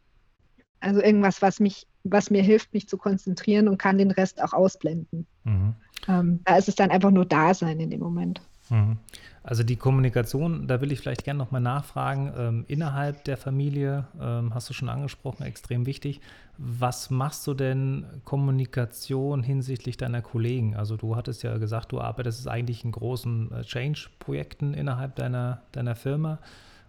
Also 0.80 1.02
irgendwas, 1.02 1.42
was 1.42 1.60
mich, 1.60 1.86
was 2.04 2.30
mir 2.30 2.42
hilft, 2.42 2.72
mich 2.72 2.88
zu 2.88 2.98
konzentrieren 2.98 3.68
und 3.68 3.78
kann 3.78 3.98
den 3.98 4.10
Rest 4.10 4.42
auch 4.42 4.52
ausblenden. 4.52 5.26
Mhm. 5.44 5.74
Ähm, 6.06 6.40
da 6.44 6.56
ist 6.56 6.68
es 6.68 6.76
dann 6.76 6.90
einfach 6.90 7.10
nur 7.10 7.26
Dasein 7.26 7.80
in 7.80 7.90
dem 7.90 8.00
Moment. 8.00 8.40
Mhm. 8.70 8.98
Also 9.42 9.62
die 9.62 9.76
Kommunikation, 9.76 10.66
da 10.66 10.80
will 10.80 10.92
ich 10.92 11.00
vielleicht 11.00 11.24
gerne 11.24 11.38
nochmal 11.38 11.60
nachfragen, 11.60 12.32
ähm, 12.36 12.64
innerhalb 12.68 13.24
der 13.24 13.36
Familie, 13.36 14.06
ähm, 14.20 14.54
hast 14.54 14.68
du 14.68 14.74
schon 14.74 14.88
angesprochen, 14.88 15.42
extrem 15.44 15.86
wichtig. 15.86 16.20
Was 16.58 17.10
machst 17.10 17.46
du 17.46 17.54
denn 17.54 18.04
Kommunikation 18.24 19.42
hinsichtlich 19.42 19.96
deiner 19.96 20.22
Kollegen? 20.22 20.76
Also 20.76 20.96
du 20.96 21.16
hattest 21.16 21.42
ja 21.42 21.56
gesagt, 21.56 21.92
du 21.92 22.00
arbeitest 22.00 22.48
eigentlich 22.48 22.84
in 22.84 22.92
großen 22.92 23.52
äh, 23.52 23.62
Change-Projekten 23.62 24.74
innerhalb 24.74 25.16
deiner, 25.16 25.62
deiner 25.72 25.94
Firma. 25.94 26.38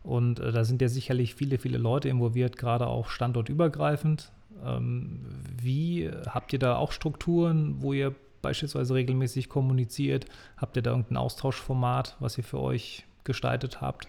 Und 0.03 0.39
äh, 0.39 0.51
da 0.51 0.63
sind 0.63 0.81
ja 0.81 0.89
sicherlich 0.89 1.35
viele, 1.35 1.59
viele 1.59 1.77
Leute 1.77 2.09
involviert, 2.09 2.57
gerade 2.57 2.87
auch 2.87 3.09
standortübergreifend. 3.09 4.31
Ähm, 4.65 5.19
wie 5.61 6.09
habt 6.27 6.51
ihr 6.51 6.59
da 6.59 6.75
auch 6.75 6.91
Strukturen, 6.91 7.81
wo 7.81 7.93
ihr 7.93 8.15
beispielsweise 8.41 8.93
regelmäßig 8.93 9.49
kommuniziert? 9.49 10.25
Habt 10.57 10.75
ihr 10.75 10.81
da 10.81 10.91
irgendein 10.91 11.17
Austauschformat, 11.17 12.17
was 12.19 12.37
ihr 12.37 12.43
für 12.43 12.59
euch 12.59 13.05
gestaltet 13.23 13.81
habt? 13.81 14.07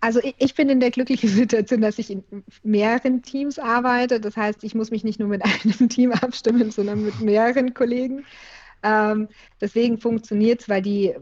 Also 0.00 0.20
ich 0.38 0.54
bin 0.56 0.68
in 0.68 0.80
der 0.80 0.90
glücklichen 0.90 1.28
Situation, 1.30 1.80
dass 1.80 1.98
ich 1.98 2.10
in 2.10 2.24
mehreren 2.64 3.22
Teams 3.22 3.58
arbeite. 3.58 4.20
Das 4.20 4.36
heißt, 4.36 4.64
ich 4.64 4.74
muss 4.74 4.90
mich 4.90 5.04
nicht 5.04 5.20
nur 5.20 5.28
mit 5.28 5.42
einem 5.64 5.88
Team 5.88 6.12
abstimmen, 6.12 6.70
sondern 6.70 7.04
mit 7.04 7.20
mehreren 7.20 7.72
Kollegen. 7.72 8.24
Ähm, 8.82 9.28
deswegen 9.60 9.98
funktioniert 9.98 10.62
es, 10.62 10.68
weil 10.68 10.82
die 10.82 11.14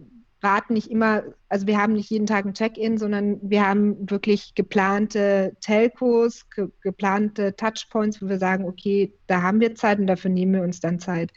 raten 0.42 0.74
nicht 0.74 0.90
immer, 0.90 1.22
also 1.48 1.66
wir 1.66 1.78
haben 1.78 1.92
nicht 1.92 2.10
jeden 2.10 2.26
Tag 2.26 2.46
ein 2.46 2.54
Check-in, 2.54 2.98
sondern 2.98 3.38
wir 3.42 3.66
haben 3.66 4.10
wirklich 4.10 4.54
geplante 4.54 5.54
Telcos, 5.60 6.48
ge 6.50 6.68
geplante 6.80 7.54
Touchpoints, 7.56 8.22
wo 8.22 8.28
wir 8.28 8.38
sagen, 8.38 8.64
okay, 8.64 9.12
da 9.26 9.42
haben 9.42 9.60
wir 9.60 9.74
Zeit 9.74 9.98
und 9.98 10.06
dafür 10.06 10.30
nehmen 10.30 10.54
wir 10.54 10.62
uns 10.62 10.80
dann 10.80 10.98
Zeit. 10.98 11.32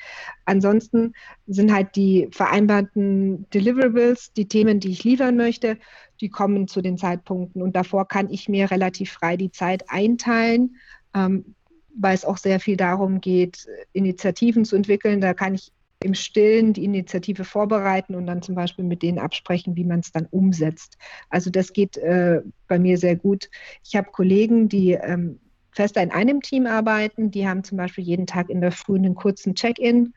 Ansonsten 0.45 1.13
sind 1.48 1.74
halt 1.74 1.95
die 1.95 2.29
vereinbarten 2.31 3.50
Deliverables, 3.50 4.33
die 4.33 4.48
Themen, 4.48 4.79
die 4.79 4.91
ich 4.91 5.03
liefern 5.03 5.36
möchte, 5.36 5.77
die 6.22 6.29
kommen 6.29 6.67
zu 6.67 6.81
den 6.81 6.98
Zeitpunkten 6.98 7.62
und 7.62 7.75
davor 7.75 8.07
kann 8.07 8.29
ich 8.29 8.48
mir 8.48 8.72
relativ 8.72 9.12
frei 9.12 9.36
die 9.36 9.51
Zeit 9.51 9.89
einteilen. 9.89 10.77
Ähm, 11.13 11.55
weil 11.95 12.15
es 12.15 12.25
auch 12.25 12.38
sehr 12.38 12.60
viel 12.60 12.75
darum 12.75 13.22
geht, 13.22 13.67
Initiativen 13.91 14.65
zu 14.65 14.75
entwickeln. 14.75 15.22
Da 15.22 15.36
kann 15.36 15.53
ich 15.53 15.72
im 16.03 16.13
Stillen 16.13 16.74
die 16.74 16.83
Initiative 16.83 17.45
vorbereiten 17.45 18.15
und 18.15 18.25
dann 18.27 18.41
zum 18.41 18.55
Beispiel 18.55 18.86
mit 18.86 19.01
denen 19.01 19.19
absprechen, 19.19 19.75
wie 19.75 19.86
man 19.86 20.00
es 20.01 20.12
dann 20.12 20.27
umsetzt. 20.27 20.98
Also 21.29 21.50
das 21.50 21.74
geht 21.74 21.98
äh, 21.98 22.41
bei 22.67 22.79
mir 22.79 22.98
sehr 22.98 23.15
gut. 23.15 23.50
Ich 23.83 23.95
habe 23.95 24.12
Kollegen, 24.12 24.69
die 24.69 24.91
ähm, 24.91 25.39
fester 25.72 26.03
in 26.03 26.12
einem 26.12 26.41
Team 26.41 26.65
arbeiten, 26.65 27.31
die 27.31 27.48
haben 27.48 27.63
zum 27.63 27.77
Beispiel 27.77 28.03
jeden 28.03 28.27
Tag 28.27 28.50
in 28.50 28.62
der 28.62 28.72
Früh 28.72 28.95
einen 28.95 29.15
kurzen 29.15 29.55
Check-in, 29.55 30.13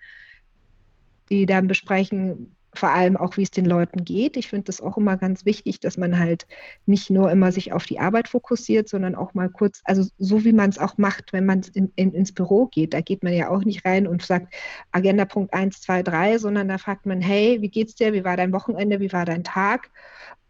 die 1.30 1.46
dann 1.46 1.66
besprechen, 1.66 2.55
vor 2.78 2.90
allem 2.90 3.16
auch, 3.16 3.36
wie 3.36 3.42
es 3.42 3.50
den 3.50 3.64
Leuten 3.64 4.04
geht. 4.04 4.36
Ich 4.36 4.48
finde 4.48 4.64
das 4.64 4.80
auch 4.80 4.96
immer 4.96 5.16
ganz 5.16 5.44
wichtig, 5.44 5.80
dass 5.80 5.96
man 5.96 6.18
halt 6.18 6.46
nicht 6.86 7.10
nur 7.10 7.30
immer 7.30 7.52
sich 7.52 7.72
auf 7.72 7.84
die 7.84 7.98
Arbeit 7.98 8.28
fokussiert, 8.28 8.88
sondern 8.88 9.14
auch 9.14 9.34
mal 9.34 9.48
kurz, 9.48 9.80
also 9.84 10.08
so 10.18 10.44
wie 10.44 10.52
man 10.52 10.70
es 10.70 10.78
auch 10.78 10.98
macht, 10.98 11.32
wenn 11.32 11.46
man 11.46 11.62
in, 11.74 11.92
in, 11.96 12.12
ins 12.12 12.32
Büro 12.32 12.66
geht. 12.66 12.94
Da 12.94 13.00
geht 13.00 13.22
man 13.22 13.32
ja 13.32 13.50
auch 13.50 13.64
nicht 13.64 13.84
rein 13.84 14.06
und 14.06 14.22
sagt 14.22 14.54
Agenda 14.92 15.24
Punkt 15.24 15.52
1, 15.54 15.80
2, 15.80 16.02
3, 16.02 16.38
sondern 16.38 16.68
da 16.68 16.78
fragt 16.78 17.06
man, 17.06 17.20
hey, 17.20 17.60
wie 17.60 17.70
geht's 17.70 17.94
dir? 17.94 18.12
Wie 18.12 18.24
war 18.24 18.36
dein 18.36 18.52
Wochenende? 18.52 19.00
Wie 19.00 19.12
war 19.12 19.24
dein 19.24 19.44
Tag? 19.44 19.90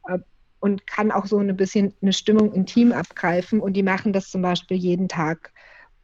Äh, 0.09 0.19
und 0.61 0.87
kann 0.87 1.13
auch 1.13 1.27
so 1.27 1.39
ein 1.39 1.57
bisschen 1.57 1.95
eine 2.03 2.13
Stimmung 2.13 2.53
im 2.53 2.67
Team 2.67 2.93
abgreifen. 2.93 3.61
Und 3.61 3.75
die 3.75 3.83
machen 3.83 4.13
das 4.13 4.31
zum 4.31 4.43
Beispiel 4.43 4.77
jeden 4.77 5.09
Tag 5.09 5.53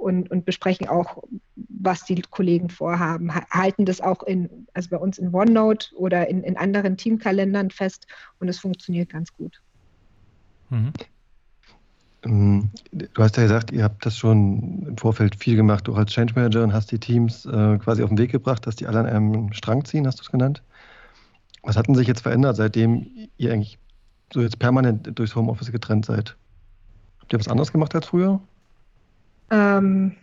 und, 0.02 0.30
und 0.30 0.44
besprechen 0.44 0.88
auch, 0.88 1.22
was 1.54 2.04
die 2.04 2.20
Kollegen 2.22 2.68
vorhaben, 2.68 3.32
halten 3.50 3.84
das 3.84 4.00
auch 4.00 4.22
in, 4.24 4.66
also 4.74 4.90
bei 4.90 4.98
uns 4.98 5.18
in 5.18 5.32
OneNote 5.32 5.94
oder 5.96 6.28
in, 6.28 6.42
in 6.42 6.56
anderen 6.56 6.96
Teamkalendern 6.96 7.70
fest 7.70 8.06
und 8.40 8.48
es 8.48 8.58
funktioniert 8.58 9.10
ganz 9.10 9.32
gut. 9.32 9.60
Mhm. 10.70 10.92
Ähm, 12.24 12.70
du 12.92 13.22
hast 13.22 13.36
ja 13.36 13.42
gesagt, 13.44 13.72
ihr 13.72 13.84
habt 13.84 14.06
das 14.06 14.16
schon 14.16 14.84
im 14.86 14.96
Vorfeld 14.96 15.36
viel 15.36 15.56
gemacht, 15.56 15.88
auch 15.88 15.96
als 15.96 16.12
Change 16.12 16.34
Manager 16.34 16.62
und 16.62 16.72
hast 16.72 16.92
die 16.92 16.98
Teams 16.98 17.46
äh, 17.46 17.78
quasi 17.78 18.02
auf 18.02 18.10
den 18.10 18.18
Weg 18.18 18.30
gebracht, 18.30 18.66
dass 18.66 18.76
die 18.76 18.86
alle 18.86 19.00
an 19.00 19.06
einem 19.06 19.52
Strang 19.52 19.84
ziehen, 19.84 20.06
hast 20.06 20.18
du 20.18 20.22
es 20.22 20.30
genannt. 20.30 20.62
Was 21.62 21.76
hat 21.76 21.86
denn 21.86 21.94
sich 21.94 22.08
jetzt 22.08 22.22
verändert, 22.22 22.56
seitdem 22.56 23.28
ihr 23.36 23.52
eigentlich 23.52 23.78
so 24.32 24.40
jetzt 24.40 24.58
permanent 24.58 25.18
durchs 25.18 25.34
Homeoffice 25.36 25.70
getrennt 25.70 26.06
seid? 26.06 26.36
Habt 27.20 27.32
ihr 27.32 27.38
was 27.38 27.48
anderes 27.48 27.72
gemacht 27.72 27.94
als 27.94 28.06
früher? 28.06 28.40
Ähm, 29.52 30.16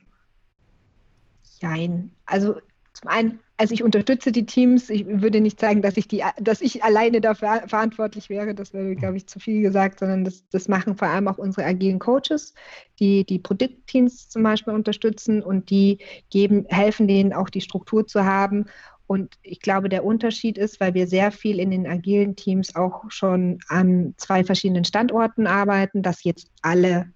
nein, 1.61 2.11
also 2.25 2.55
zum 2.93 3.09
einen, 3.09 3.39
also 3.57 3.73
ich 3.73 3.83
unterstütze 3.83 4.31
die 4.31 4.45
Teams. 4.45 4.89
Ich 4.89 5.05
würde 5.05 5.39
nicht 5.39 5.59
sagen, 5.59 5.81
dass 5.83 5.97
ich 5.97 6.07
die, 6.07 6.23
dass 6.41 6.61
ich 6.61 6.83
alleine 6.83 7.21
dafür 7.21 7.63
verantwortlich 7.67 8.29
wäre. 8.29 8.55
Das 8.55 8.73
wäre, 8.73 8.95
glaube 8.95 9.17
ich, 9.17 9.27
zu 9.27 9.39
viel 9.39 9.61
gesagt, 9.61 9.99
sondern 9.99 10.25
das, 10.25 10.43
das 10.49 10.67
machen 10.67 10.97
vor 10.97 11.07
allem 11.07 11.27
auch 11.27 11.37
unsere 11.37 11.65
agilen 11.65 11.99
Coaches, 11.99 12.55
die 12.99 13.23
die 13.23 13.39
Produktteams 13.39 14.29
zum 14.29 14.41
Beispiel 14.41 14.73
unterstützen 14.73 15.43
und 15.43 15.69
die 15.69 15.99
geben, 16.31 16.65
helfen 16.67 17.07
denen 17.07 17.31
auch 17.31 17.49
die 17.49 17.61
Struktur 17.61 18.07
zu 18.07 18.25
haben. 18.25 18.65
Und 19.05 19.35
ich 19.43 19.59
glaube, 19.59 19.89
der 19.89 20.03
Unterschied 20.03 20.57
ist, 20.57 20.79
weil 20.79 20.93
wir 20.95 21.07
sehr 21.07 21.31
viel 21.31 21.59
in 21.59 21.71
den 21.71 21.87
agilen 21.87 22.35
Teams 22.35 22.75
auch 22.75 23.03
schon 23.09 23.59
an 23.67 24.15
zwei 24.17 24.43
verschiedenen 24.43 24.85
Standorten 24.85 25.45
arbeiten, 25.45 26.01
dass 26.01 26.23
jetzt 26.23 26.49
alle 26.63 27.11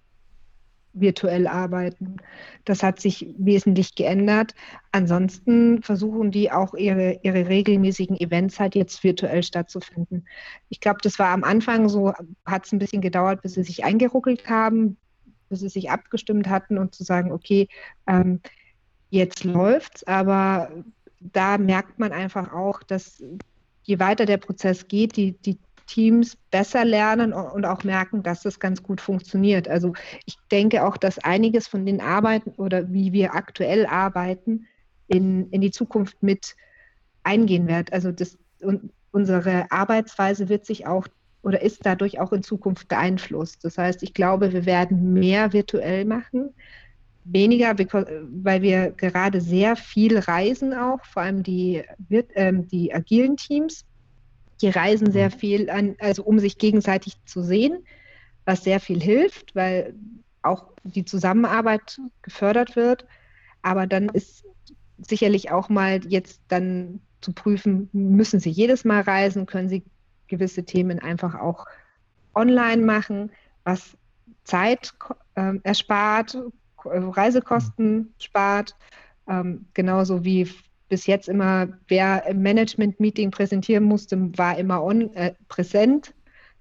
virtuell 0.94 1.48
arbeiten. 1.48 2.18
Das 2.66 2.84
hat 2.84 3.00
sich 3.00 3.34
wesentlich 3.38 3.96
geändert. 3.96 4.54
Ansonsten 4.92 5.82
versuchen 5.82 6.32
die 6.32 6.52
auch 6.52 6.74
ihre, 6.76 7.20
ihre 7.24 7.48
regelmäßigen 7.48 8.20
Events 8.20 8.60
halt 8.60 8.76
jetzt 8.76 9.04
virtuell 9.04 9.44
stattzufinden. 9.44 10.28
Ich 10.70 10.80
glaube, 10.80 11.00
das 11.02 11.20
war 11.20 11.30
am 11.30 11.44
Anfang 11.44 11.90
so, 11.90 12.14
hat 12.46 12.66
es 12.66 12.72
ein 12.72 12.80
bisschen 12.80 13.02
gedauert, 13.02 13.42
bis 13.42 13.54
sie 13.54 13.64
sich 13.64 13.84
eingeruckelt 13.84 14.48
haben, 14.48 14.98
bis 15.50 15.60
sie 15.60 15.70
sich 15.70 15.90
abgestimmt 15.90 16.48
hatten 16.48 16.78
und 16.78 16.94
zu 16.94 17.04
sagen, 17.04 17.32
okay, 17.32 17.68
ähm, 18.08 18.40
jetzt 19.10 19.44
läuft's, 19.44 20.04
aber 20.06 20.72
da 21.20 21.58
merkt 21.58 22.00
man 22.00 22.12
einfach 22.12 22.54
auch, 22.54 22.84
dass 22.84 23.24
je 23.84 24.00
weiter 24.00 24.26
der 24.26 24.38
Prozess 24.38 24.88
geht, 24.88 25.16
die, 25.16 25.34
die 25.34 25.58
Teams 25.86 26.38
besser 26.52 26.86
lernen 26.86 27.34
und 27.34 27.66
auch 27.66 27.84
merken, 27.84 28.24
dass 28.24 28.46
es 28.46 28.60
ganz 28.60 28.84
gut 28.84 29.02
funktioniert. 29.02 29.68
Also 29.68 29.94
ich 30.26 30.38
denke 30.52 30.86
auch, 30.86 30.98
dass 30.98 31.20
einiges 31.20 31.68
von 31.68 31.86
den 31.86 32.02
Arbeiten 32.02 32.52
oder 32.58 32.92
wie 32.92 33.14
wir 33.14 33.36
aktuell 33.36 33.86
arbeiten, 33.86 34.68
in, 35.08 35.50
in 35.50 35.62
die 35.62 35.72
Zukunft 35.72 36.22
mit 36.24 36.56
eingehen 37.24 37.68
wird. 37.68 37.94
Also 37.94 38.12
das, 38.12 38.38
und 38.62 38.92
unsere 39.12 39.72
Arbeitsweise 39.72 40.50
wird 40.50 40.66
sich 40.66 40.88
auch 40.88 41.08
oder 41.44 41.62
ist 41.62 41.86
dadurch 41.86 42.20
auch 42.20 42.32
in 42.32 42.42
Zukunft 42.42 42.88
beeinflusst. 42.88 43.66
Das 43.66 43.78
heißt, 43.78 44.02
ich 44.02 44.14
glaube, 44.14 44.54
wir 44.54 44.66
werden 44.66 45.12
mehr 45.12 45.52
virtuell 45.52 46.06
machen, 46.06 46.54
weniger, 47.26 47.76
weil 47.78 48.62
wir 48.62 48.92
gerade 48.92 49.42
sehr 49.42 49.76
viel 49.76 50.18
reisen 50.20 50.74
auch, 50.74 51.04
vor 51.06 51.24
allem 51.24 51.44
die, 51.44 51.84
ähm, 52.36 52.68
die 52.68 52.94
agilen 52.94 53.36
Teams 53.36 53.86
die 54.62 54.70
reisen 54.70 55.12
sehr 55.12 55.30
mhm. 55.30 55.34
viel 55.34 55.70
an, 55.70 55.96
also 56.00 56.24
um 56.24 56.40
sich 56.40 56.58
gegenseitig 56.58 57.18
zu 57.26 57.42
sehen, 57.42 57.86
was 58.46 58.64
sehr 58.64 58.80
viel 58.80 59.02
hilft, 59.02 59.56
weil 59.56 59.96
auch 60.42 60.72
die 60.84 61.06
Zusammenarbeit 61.06 62.00
gefördert 62.22 62.76
wird. 62.76 63.06
Aber 63.62 63.88
dann 63.88 64.10
ist 64.10 64.46
sicherlich 64.98 65.52
auch 65.52 65.70
mal 65.70 66.02
jetzt 66.08 66.42
dann 66.50 67.00
zu 67.22 67.34
prüfen, 67.34 67.90
müssen 67.94 68.40
Sie 68.40 68.50
jedes 68.50 68.84
Mal 68.84 69.02
reisen, 69.02 69.46
können 69.46 69.70
Sie 69.70 69.84
gewisse 70.28 70.64
Themen 70.64 71.00
einfach 71.00 71.36
auch 71.36 71.66
online 72.36 72.82
machen, 72.82 73.32
was 73.64 73.98
Zeit 74.44 74.94
äh, 75.36 75.54
erspart, 75.64 76.38
Reisekosten 76.86 78.14
spart, 78.20 78.76
ähm, 79.30 79.68
genauso 79.74 80.26
wie 80.26 80.50
bis 80.94 81.08
jetzt 81.08 81.28
immer, 81.28 81.70
wer 81.88 82.24
im 82.28 82.44
Management-Meeting 82.44 83.32
präsentieren 83.32 83.84
musste, 83.84 84.16
war 84.38 84.60
immer 84.60 84.84
on, 84.84 85.12
äh, 85.16 85.34
präsent. 85.48 86.14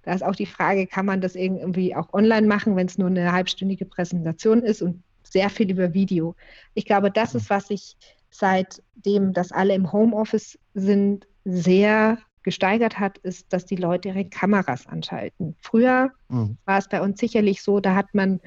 Da 0.04 0.14
ist 0.14 0.24
auch 0.24 0.34
die 0.34 0.46
Frage, 0.46 0.86
kann 0.86 1.04
man 1.04 1.20
das 1.20 1.34
irgendwie 1.34 1.94
auch 1.94 2.14
online 2.14 2.46
machen, 2.46 2.74
wenn 2.74 2.86
es 2.86 2.96
nur 2.96 3.08
eine 3.08 3.30
halbstündige 3.30 3.84
Präsentation 3.84 4.62
ist 4.62 4.80
und 4.80 5.02
sehr 5.22 5.50
viel 5.50 5.70
über 5.70 5.92
Video. 5.92 6.34
Ich 6.72 6.86
glaube, 6.86 7.10
das 7.10 7.34
ist, 7.34 7.50
was 7.50 7.68
sich 7.68 7.94
seitdem, 8.30 9.34
dass 9.34 9.52
alle 9.52 9.74
im 9.74 9.92
Homeoffice 9.92 10.58
sind, 10.72 11.26
sehr 11.44 12.16
gesteigert 12.42 12.98
hat, 12.98 13.18
ist, 13.18 13.52
dass 13.52 13.66
die 13.66 13.76
Leute 13.76 14.08
ihre 14.08 14.24
Kameras 14.24 14.86
anschalten. 14.86 15.56
Früher 15.60 16.10
mhm. 16.30 16.56
war 16.64 16.78
es 16.78 16.88
bei 16.88 17.02
uns 17.02 17.20
sicherlich 17.20 17.60
so, 17.60 17.80
da 17.80 17.94
hat 17.94 18.14
man 18.14 18.40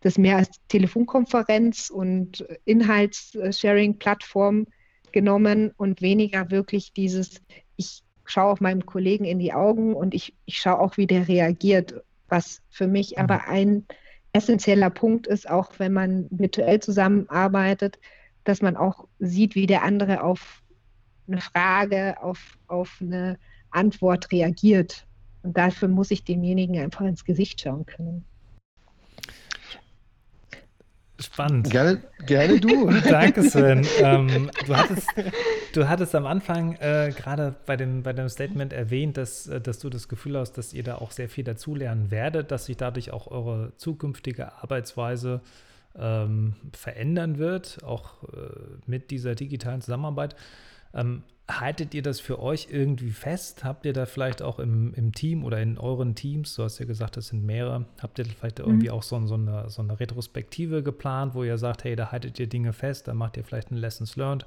das 0.00 0.16
mehr 0.16 0.38
als 0.38 0.48
Telefonkonferenz 0.68 1.90
und 1.90 2.46
Inhaltssharing-Plattform 2.64 4.68
genommen 5.12 5.72
und 5.76 6.02
weniger 6.02 6.50
wirklich 6.50 6.92
dieses, 6.92 7.42
ich 7.76 8.02
schaue 8.24 8.52
auch 8.52 8.60
meinem 8.60 8.86
Kollegen 8.86 9.24
in 9.24 9.38
die 9.38 9.52
Augen 9.52 9.94
und 9.94 10.14
ich, 10.14 10.34
ich 10.44 10.58
schaue 10.58 10.80
auch, 10.80 10.96
wie 10.96 11.06
der 11.06 11.28
reagiert, 11.28 12.02
was 12.28 12.60
für 12.68 12.86
mich 12.86 13.12
mhm. 13.12 13.22
aber 13.22 13.48
ein 13.48 13.86
essentieller 14.32 14.90
Punkt 14.90 15.26
ist, 15.26 15.48
auch 15.48 15.72
wenn 15.78 15.92
man 15.92 16.26
virtuell 16.30 16.80
zusammenarbeitet, 16.80 17.98
dass 18.44 18.62
man 18.62 18.76
auch 18.76 19.06
sieht, 19.18 19.54
wie 19.54 19.66
der 19.66 19.82
andere 19.82 20.22
auf 20.22 20.62
eine 21.26 21.40
Frage, 21.40 22.16
auf, 22.22 22.58
auf 22.66 22.98
eine 23.00 23.38
Antwort 23.70 24.30
reagiert. 24.32 25.06
Und 25.42 25.56
dafür 25.56 25.88
muss 25.88 26.10
ich 26.10 26.24
demjenigen 26.24 26.78
einfach 26.78 27.04
ins 27.04 27.24
Gesicht 27.24 27.60
schauen 27.60 27.86
können. 27.86 28.24
Spannend. 31.20 31.70
Gerne, 31.70 32.00
gerne 32.26 32.60
du. 32.60 32.90
Danke, 33.08 33.42
Sven. 33.42 33.84
ähm, 34.00 34.50
du, 34.66 34.76
hattest, 34.76 35.08
du 35.72 35.88
hattest 35.88 36.14
am 36.14 36.26
Anfang 36.26 36.74
äh, 36.76 37.12
gerade 37.16 37.56
bei 37.66 37.76
dem, 37.76 38.04
bei 38.04 38.12
dem 38.12 38.28
Statement 38.28 38.72
erwähnt, 38.72 39.16
dass, 39.16 39.48
äh, 39.48 39.60
dass 39.60 39.80
du 39.80 39.90
das 39.90 40.08
Gefühl 40.08 40.38
hast, 40.38 40.52
dass 40.52 40.72
ihr 40.72 40.84
da 40.84 40.96
auch 40.96 41.10
sehr 41.10 41.28
viel 41.28 41.42
dazulernen 41.42 42.12
werdet, 42.12 42.52
dass 42.52 42.66
sich 42.66 42.76
dadurch 42.76 43.10
auch 43.10 43.26
eure 43.26 43.72
zukünftige 43.76 44.52
Arbeitsweise 44.62 45.40
ähm, 45.98 46.54
verändern 46.72 47.38
wird, 47.38 47.82
auch 47.82 48.22
äh, 48.24 48.50
mit 48.86 49.10
dieser 49.10 49.34
digitalen 49.34 49.80
Zusammenarbeit. 49.80 50.36
Ähm, 50.94 51.24
haltet 51.48 51.94
ihr 51.94 52.02
das 52.02 52.20
für 52.20 52.40
euch 52.40 52.68
irgendwie 52.70 53.10
fest? 53.10 53.64
Habt 53.64 53.86
ihr 53.86 53.92
da 53.92 54.06
vielleicht 54.06 54.42
auch 54.42 54.58
im, 54.58 54.92
im 54.94 55.12
Team 55.12 55.44
oder 55.44 55.60
in 55.60 55.78
euren 55.78 56.14
Teams, 56.14 56.54
du 56.54 56.62
hast 56.62 56.78
ja 56.78 56.86
gesagt, 56.86 57.16
das 57.16 57.28
sind 57.28 57.44
mehrere, 57.44 57.86
habt 58.00 58.18
ihr 58.18 58.26
vielleicht 58.26 58.58
irgendwie 58.58 58.88
mhm. 58.88 58.94
auch 58.94 59.02
so, 59.02 59.26
so, 59.26 59.34
eine, 59.34 59.70
so 59.70 59.82
eine 59.82 59.98
Retrospektive 59.98 60.82
geplant, 60.82 61.34
wo 61.34 61.42
ihr 61.44 61.56
sagt, 61.58 61.84
hey, 61.84 61.96
da 61.96 62.12
haltet 62.12 62.38
ihr 62.38 62.48
Dinge 62.48 62.72
fest, 62.72 63.08
da 63.08 63.14
macht 63.14 63.36
ihr 63.36 63.44
vielleicht 63.44 63.70
ein 63.70 63.76
Lessons 63.76 64.16
Learned? 64.16 64.44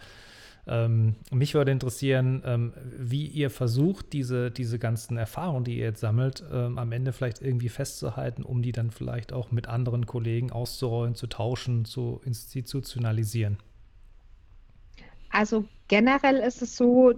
Ähm, 0.67 1.15
mich 1.31 1.55
würde 1.55 1.71
interessieren, 1.71 2.43
ähm, 2.45 2.73
wie 2.95 3.25
ihr 3.25 3.49
versucht, 3.49 4.13
diese, 4.13 4.51
diese 4.51 4.77
ganzen 4.77 5.17
Erfahrungen, 5.17 5.63
die 5.63 5.77
ihr 5.79 5.85
jetzt 5.85 6.01
sammelt, 6.01 6.43
ähm, 6.51 6.77
am 6.77 6.91
Ende 6.91 7.13
vielleicht 7.13 7.41
irgendwie 7.41 7.69
festzuhalten, 7.69 8.43
um 8.43 8.61
die 8.61 8.71
dann 8.71 8.91
vielleicht 8.91 9.33
auch 9.33 9.51
mit 9.51 9.67
anderen 9.67 10.05
Kollegen 10.05 10.51
auszurollen, 10.51 11.15
zu 11.15 11.25
tauschen, 11.25 11.85
zu 11.85 12.21
institutionalisieren. 12.25 13.57
Also 15.31 15.65
generell 15.87 16.37
ist 16.37 16.61
es 16.61 16.75
so, 16.75 17.13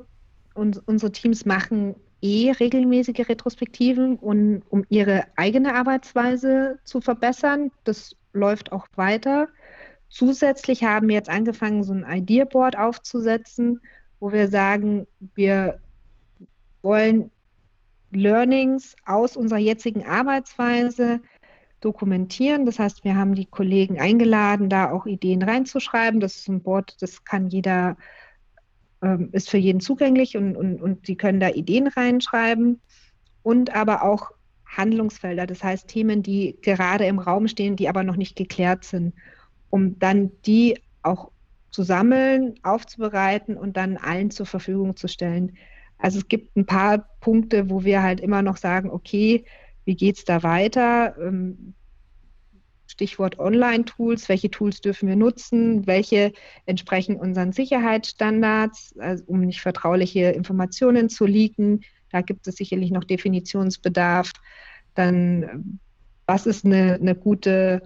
und 0.53 0.81
unsere 0.87 1.11
Teams 1.11 1.45
machen 1.45 1.95
eh 2.21 2.51
regelmäßige 2.51 3.27
Retrospektiven, 3.27 4.17
und, 4.17 4.63
um 4.69 4.85
ihre 4.89 5.25
eigene 5.35 5.75
Arbeitsweise 5.75 6.79
zu 6.83 7.01
verbessern. 7.01 7.71
Das 7.83 8.15
läuft 8.31 8.71
auch 8.71 8.87
weiter. 8.95 9.47
Zusätzlich 10.09 10.83
haben 10.83 11.07
wir 11.07 11.15
jetzt 11.15 11.29
angefangen, 11.29 11.83
so 11.83 11.93
ein 11.93 12.05
Idea 12.07 12.45
Board 12.45 12.77
aufzusetzen, 12.77 13.81
wo 14.19 14.31
wir 14.31 14.47
sagen, 14.47 15.07
wir 15.35 15.79
wollen 16.81 17.31
Learnings 18.11 18.95
aus 19.05 19.35
unserer 19.35 19.59
jetzigen 19.59 20.05
Arbeitsweise 20.05 21.19
dokumentieren. 21.83 22.65
Das 22.65 22.79
heißt, 22.79 23.03
wir 23.03 23.15
haben 23.15 23.35
die 23.35 23.45
Kollegen 23.45 23.99
eingeladen, 23.99 24.69
da 24.69 24.91
auch 24.91 25.05
Ideen 25.05 25.41
reinzuschreiben. 25.41 26.19
Das 26.19 26.35
ist 26.35 26.47
ein 26.47 26.61
Board, 26.61 27.01
das 27.01 27.23
kann 27.23 27.47
jeder, 27.47 27.97
ähm, 29.01 29.29
ist 29.31 29.49
für 29.49 29.57
jeden 29.57 29.79
zugänglich 29.79 30.37
und, 30.37 30.55
und, 30.55 30.81
und 30.81 31.05
sie 31.05 31.15
können 31.15 31.39
da 31.39 31.49
Ideen 31.49 31.87
reinschreiben. 31.87 32.81
Und 33.41 33.75
aber 33.75 34.03
auch 34.03 34.31
Handlungsfelder, 34.65 35.45
das 35.45 35.63
heißt 35.63 35.87
Themen, 35.87 36.23
die 36.23 36.57
gerade 36.61 37.05
im 37.05 37.19
Raum 37.19 37.47
stehen, 37.47 37.75
die 37.75 37.89
aber 37.89 38.03
noch 38.03 38.15
nicht 38.15 38.35
geklärt 38.35 38.85
sind, 38.85 39.13
um 39.69 39.99
dann 39.99 40.31
die 40.45 40.79
auch 41.03 41.31
zu 41.69 41.83
sammeln, 41.83 42.55
aufzubereiten 42.63 43.57
und 43.57 43.77
dann 43.77 43.97
allen 43.97 44.31
zur 44.31 44.45
Verfügung 44.45 44.95
zu 44.95 45.07
stellen. 45.07 45.57
Also 45.97 46.19
es 46.19 46.27
gibt 46.27 46.55
ein 46.55 46.65
paar 46.65 47.09
Punkte, 47.19 47.69
wo 47.69 47.83
wir 47.83 48.03
halt 48.03 48.19
immer 48.19 48.41
noch 48.41 48.57
sagen, 48.57 48.89
okay, 48.89 49.45
wie 49.85 49.95
geht 49.95 50.17
es 50.17 50.25
da 50.25 50.43
weiter? 50.43 51.15
Ähm, 51.19 51.73
Stichwort 52.87 53.39
Online-Tools, 53.39 54.29
welche 54.29 54.51
Tools 54.51 54.81
dürfen 54.81 55.09
wir 55.09 55.15
nutzen, 55.15 55.87
welche 55.87 56.31
entsprechen 56.65 57.15
unseren 57.15 57.51
Sicherheitsstandards, 57.51 58.95
also 58.99 59.23
um 59.25 59.41
nicht 59.41 59.61
vertrauliche 59.61 60.29
Informationen 60.29 61.09
zu 61.09 61.25
leaken. 61.25 61.81
Da 62.11 62.21
gibt 62.21 62.47
es 62.47 62.55
sicherlich 62.55 62.91
noch 62.91 63.03
Definitionsbedarf. 63.03 64.31
Dann, 64.93 65.79
was 66.27 66.45
ist 66.45 66.65
eine, 66.65 66.93
eine 66.93 67.15
gute 67.15 67.81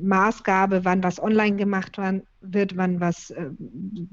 Maßgabe, 0.00 0.84
wann 0.84 1.02
was 1.02 1.22
online 1.22 1.56
gemacht 1.56 1.98
wird, 2.40 2.76
wann 2.76 3.00
was 3.00 3.30
äh, 3.30 3.50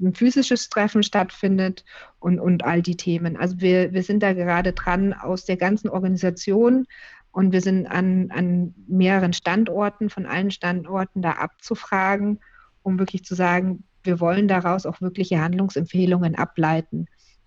ein 0.00 0.14
physisches 0.14 0.68
Treffen 0.68 1.02
stattfindet 1.02 1.84
und, 2.18 2.38
und 2.38 2.64
all 2.64 2.82
die 2.82 2.96
Themen. 2.96 3.36
Also 3.36 3.60
wir, 3.60 3.92
wir 3.92 4.02
sind 4.02 4.22
da 4.22 4.32
gerade 4.32 4.72
dran 4.72 5.12
aus 5.12 5.44
der 5.44 5.56
ganzen 5.56 5.88
Organisation 5.88 6.86
und 7.32 7.52
wir 7.52 7.60
sind 7.60 7.86
an, 7.86 8.30
an 8.30 8.74
mehreren 8.86 9.32
Standorten, 9.32 10.10
von 10.10 10.26
allen 10.26 10.50
Standorten 10.50 11.22
da 11.22 11.32
abzufragen, 11.32 12.40
um 12.82 12.98
wirklich 12.98 13.24
zu 13.24 13.34
sagen, 13.34 13.84
wir 14.02 14.20
wollen 14.20 14.48
daraus 14.48 14.86
auch 14.86 15.00
wirkliche 15.00 15.40
Handlungsempfehlungen 15.40 16.34
ableiten. 16.34 17.06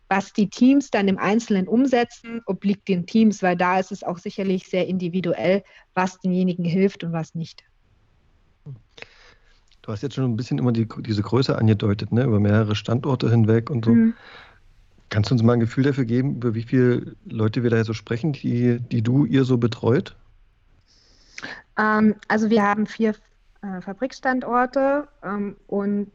Was 0.10 0.32
die 0.32 0.50
Teams 0.50 0.92
dann 0.92 1.08
im 1.08 1.18
Einzelnen 1.18 1.68
umsetzen, 1.68 2.42
obliegt 2.46 2.88
den 2.88 3.08
Teams, 3.08 3.42
weil 3.42 3.58
da 3.58 3.80
ist 3.80 3.92
es 3.92 4.04
auch 4.04 4.20
sicherlich 4.20 4.68
sehr 4.68 4.88
individuell, 4.88 5.64
was 5.96 6.20
denjenigen 6.20 6.66
hilft 6.66 7.04
und 7.04 7.14
was 7.14 7.34
nicht. 7.34 7.64
Du 9.84 9.92
hast 9.92 10.02
jetzt 10.02 10.16
schon 10.16 10.24
ein 10.24 10.38
bisschen 10.38 10.58
immer 10.58 10.72
die, 10.72 10.88
diese 11.00 11.22
Größe 11.22 11.58
angedeutet, 11.58 12.12
ne? 12.14 12.24
über 12.24 12.40
mehrere 12.40 12.74
Standorte 12.74 13.30
hinweg 13.30 13.70
und 13.70 13.86
so. 13.86 13.92
Mhm. 13.92 14.14
Kannst 15.10 15.30
du 15.30 15.36
uns 15.36 15.44
mal 15.44 15.54
ein 15.54 15.60
Gefühl 15.60 15.84
dafür 15.84 16.06
geben, 16.06 16.38
über 16.38 16.56
wie 16.56 16.64
viele 16.64 17.16
Leute 17.26 17.64
wir 17.64 17.70
da 17.70 17.84
so 17.84 17.94
sprechen, 17.94 18.32
die, 18.32 18.80
die 18.80 19.02
du 19.02 19.26
ihr 19.26 19.44
so 19.44 19.58
betreut? 19.58 20.16
Ähm, 21.78 22.16
also 22.30 22.50
wir 22.50 22.64
haben 22.64 22.88
vier 22.88 23.14
äh, 23.62 23.82
Fabrikstandorte 23.82 25.08
ähm, 25.22 25.58
und 25.68 26.12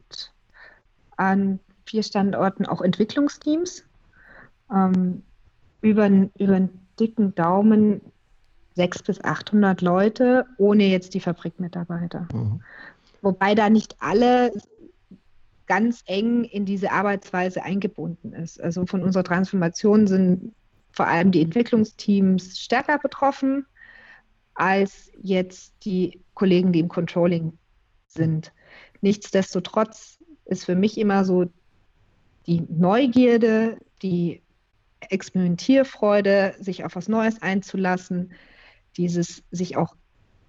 an 1.18 1.60
vier 1.84 2.02
Standorten 2.02 2.64
auch 2.64 2.80
Entwicklungsteams. 2.80 3.84
Ähm, 4.74 5.22
über, 5.82 6.08
über 6.08 6.56
einen 6.56 6.86
dicken 6.98 7.34
Daumen 7.34 8.00
600 8.76 9.06
bis 9.06 9.24
800 9.24 9.82
Leute, 9.82 10.46
ohne 10.56 10.84
jetzt 10.86 11.12
die 11.12 11.20
Fabrikmitarbeiter. 11.20 12.28
Mhm. 12.32 12.62
Wobei 13.22 13.54
da 13.54 13.70
nicht 13.70 13.96
alle 14.00 14.52
ganz 15.66 16.02
eng 16.06 16.44
in 16.44 16.64
diese 16.64 16.90
Arbeitsweise 16.92 17.62
eingebunden 17.62 18.32
ist. 18.32 18.60
Also 18.60 18.86
von 18.86 19.02
unserer 19.02 19.24
Transformation 19.24 20.06
sind 20.06 20.54
vor 20.92 21.06
allem 21.06 21.30
die 21.30 21.42
Entwicklungsteams 21.42 22.58
stärker 22.58 22.98
betroffen 22.98 23.66
als 24.54 25.12
jetzt 25.20 25.74
die 25.84 26.20
Kollegen, 26.34 26.72
die 26.72 26.80
im 26.80 26.88
Controlling 26.88 27.56
sind. 28.08 28.52
Nichtsdestotrotz 29.02 30.18
ist 30.46 30.64
für 30.64 30.74
mich 30.74 30.98
immer 30.98 31.24
so 31.24 31.46
die 32.46 32.62
Neugierde, 32.68 33.78
die 34.02 34.42
Experimentierfreude, 35.00 36.56
sich 36.58 36.84
auf 36.84 36.96
was 36.96 37.08
Neues 37.08 37.40
einzulassen, 37.40 38.32
dieses 38.96 39.44
sich 39.50 39.76
auch 39.76 39.94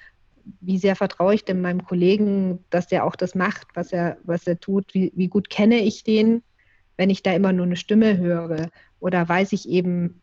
wie 0.61 0.79
sehr 0.79 0.97
vertraue 0.97 1.35
ich 1.35 1.45
denn 1.45 1.61
meinem 1.61 1.85
Kollegen, 1.85 2.65
dass 2.71 2.87
der 2.87 3.05
auch 3.05 3.17
das 3.17 3.35
macht, 3.35 3.69
was 3.75 3.93
er, 3.93 4.17
was 4.25 4.47
er 4.47 4.59
tut? 4.59 4.95
Wie, 4.95 5.13
wie 5.15 5.29
gut 5.29 5.51
kenne 5.51 5.81
ich 5.81 6.05
den? 6.05 6.43
wenn 7.01 7.09
ich 7.09 7.23
da 7.23 7.33
immer 7.33 7.55
nur 7.55 7.65
eine 7.65 7.77
Stimme 7.77 8.19
höre 8.19 8.69
oder 9.01 9.27
weiß 9.27 9.55
ich 9.55 9.67
eben, 9.67 10.21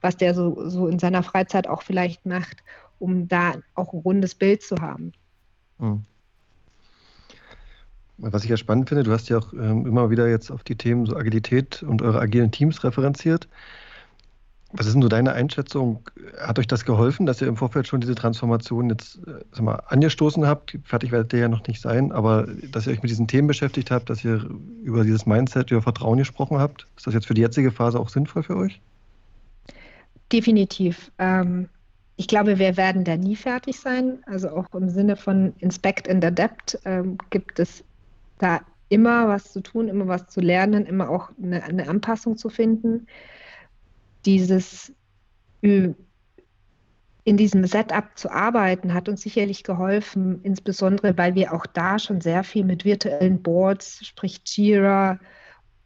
was 0.00 0.16
der 0.16 0.34
so, 0.34 0.68
so 0.68 0.88
in 0.88 0.98
seiner 0.98 1.22
Freizeit 1.22 1.68
auch 1.68 1.82
vielleicht 1.82 2.26
macht, 2.26 2.64
um 2.98 3.28
da 3.28 3.54
auch 3.76 3.92
ein 3.92 4.00
rundes 4.00 4.34
Bild 4.34 4.60
zu 4.60 4.74
haben. 4.80 5.12
Mhm. 5.78 6.04
Was 8.18 8.42
ich 8.42 8.50
ja 8.50 8.56
spannend 8.56 8.88
finde, 8.88 9.04
du 9.04 9.12
hast 9.12 9.28
ja 9.28 9.38
auch 9.38 9.52
ähm, 9.52 9.86
immer 9.86 10.10
wieder 10.10 10.28
jetzt 10.28 10.50
auf 10.50 10.64
die 10.64 10.74
Themen 10.74 11.06
so 11.06 11.14
Agilität 11.14 11.84
und 11.84 12.02
eure 12.02 12.18
agilen 12.18 12.50
Teams 12.50 12.82
referenziert. 12.82 13.46
Was 14.72 14.86
ist 14.86 14.94
denn 14.94 15.02
so 15.02 15.08
deine 15.08 15.32
Einschätzung? 15.32 16.08
Hat 16.40 16.58
euch 16.58 16.66
das 16.66 16.84
geholfen, 16.84 17.24
dass 17.24 17.40
ihr 17.40 17.46
im 17.46 17.56
Vorfeld 17.56 17.86
schon 17.86 18.00
diese 18.00 18.16
Transformation 18.16 18.90
jetzt 18.90 19.18
äh, 19.26 19.44
sag 19.52 19.62
mal, 19.62 19.76
angestoßen 19.86 20.44
habt? 20.46 20.76
Fertig 20.84 21.12
werdet 21.12 21.32
ihr 21.32 21.38
ja 21.40 21.48
noch 21.48 21.66
nicht 21.68 21.80
sein, 21.80 22.10
aber 22.10 22.48
dass 22.72 22.86
ihr 22.86 22.92
euch 22.92 23.02
mit 23.02 23.10
diesen 23.10 23.28
Themen 23.28 23.46
beschäftigt 23.46 23.90
habt, 23.90 24.10
dass 24.10 24.24
ihr 24.24 24.44
über 24.82 25.04
dieses 25.04 25.24
Mindset, 25.24 25.70
über 25.70 25.82
Vertrauen 25.82 26.18
gesprochen 26.18 26.58
habt, 26.58 26.86
ist 26.96 27.06
das 27.06 27.14
jetzt 27.14 27.26
für 27.26 27.34
die 27.34 27.42
jetzige 27.42 27.70
Phase 27.70 28.00
auch 28.00 28.08
sinnvoll 28.08 28.42
für 28.42 28.56
euch? 28.56 28.80
Definitiv. 30.32 31.12
Ähm, 31.18 31.68
ich 32.16 32.26
glaube, 32.26 32.58
wir 32.58 32.76
werden 32.76 33.04
da 33.04 33.16
nie 33.16 33.36
fertig 33.36 33.78
sein. 33.78 34.18
Also 34.26 34.50
auch 34.50 34.74
im 34.74 34.88
Sinne 34.88 35.14
von 35.14 35.54
Inspect 35.60 36.08
and 36.08 36.24
Adapt 36.24 36.76
ähm, 36.84 37.18
gibt 37.30 37.60
es 37.60 37.84
da 38.38 38.60
immer 38.88 39.28
was 39.28 39.52
zu 39.52 39.60
tun, 39.60 39.86
immer 39.86 40.08
was 40.08 40.26
zu 40.26 40.40
lernen, 40.40 40.86
immer 40.86 41.08
auch 41.08 41.30
eine, 41.40 41.62
eine 41.62 41.88
Anpassung 41.88 42.36
zu 42.36 42.48
finden 42.48 43.06
dieses 44.26 44.92
in 47.26 47.36
diesem 47.36 47.66
Setup 47.66 48.16
zu 48.16 48.30
arbeiten, 48.30 48.94
hat 48.94 49.08
uns 49.08 49.22
sicherlich 49.22 49.64
geholfen, 49.64 50.40
insbesondere 50.44 51.18
weil 51.18 51.34
wir 51.34 51.52
auch 51.52 51.66
da 51.66 51.98
schon 51.98 52.20
sehr 52.20 52.44
viel 52.44 52.64
mit 52.64 52.84
virtuellen 52.84 53.42
Boards, 53.42 54.06
sprich 54.06 54.42
Jira 54.46 55.18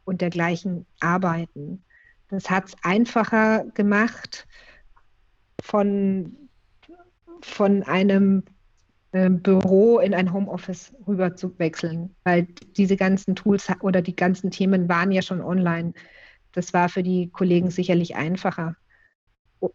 und 0.05 0.21
dergleichen 0.21 0.85
arbeiten. 0.99 1.83
Das 2.29 2.49
hat 2.51 2.67
es 2.67 2.75
einfacher 2.83 3.65
gemacht, 3.73 4.47
von, 5.63 6.35
von 7.41 7.83
einem 7.83 8.43
äh, 9.11 9.29
Büro 9.29 9.97
in 9.97 10.13
ein 10.13 10.31
Homeoffice 10.31 10.93
rüber 11.07 11.35
zu 11.35 11.57
wechseln, 11.57 12.15
weil 12.23 12.47
diese 12.77 12.97
ganzen 12.97 13.35
Tools 13.35 13.67
oder 13.81 14.03
die 14.03 14.15
ganzen 14.15 14.51
Themen 14.51 14.87
waren 14.89 15.11
ja 15.11 15.23
schon 15.23 15.41
online. 15.41 15.93
Das 16.53 16.73
war 16.73 16.89
für 16.89 17.03
die 17.03 17.29
Kollegen 17.29 17.69
sicherlich 17.69 18.15
einfacher. 18.15 18.75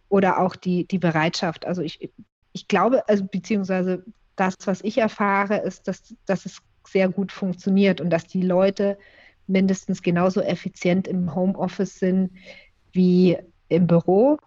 Oder 0.09 0.41
auch 0.41 0.57
die, 0.57 0.87
die 0.87 0.99
Bereitschaft. 0.99 1.65
Also 1.65 1.83
ich, 1.83 2.11
ich 2.53 2.69
glaube, 2.69 3.09
also 3.09 3.25
beziehungsweise 3.25 4.05
das, 4.35 4.55
was 4.65 4.83
ich 4.83 4.99
erfahre, 4.99 5.59
ist, 5.59 5.89
dass, 5.89 6.15
dass 6.27 6.47
es 6.47 6.59
sehr 6.87 7.09
gut 7.09 7.33
funktioniert 7.33 8.01
und 8.01 8.11
dass 8.11 8.27
die 8.27 8.43
Leute 8.43 8.99
mindestens 9.47 10.03
genauso 10.03 10.41
effizient 10.41 11.07
im 11.09 11.35
Homeoffice 11.35 11.99
sind 11.99 12.33
wie 12.93 13.39
im 13.69 13.87
Büro. 13.87 14.39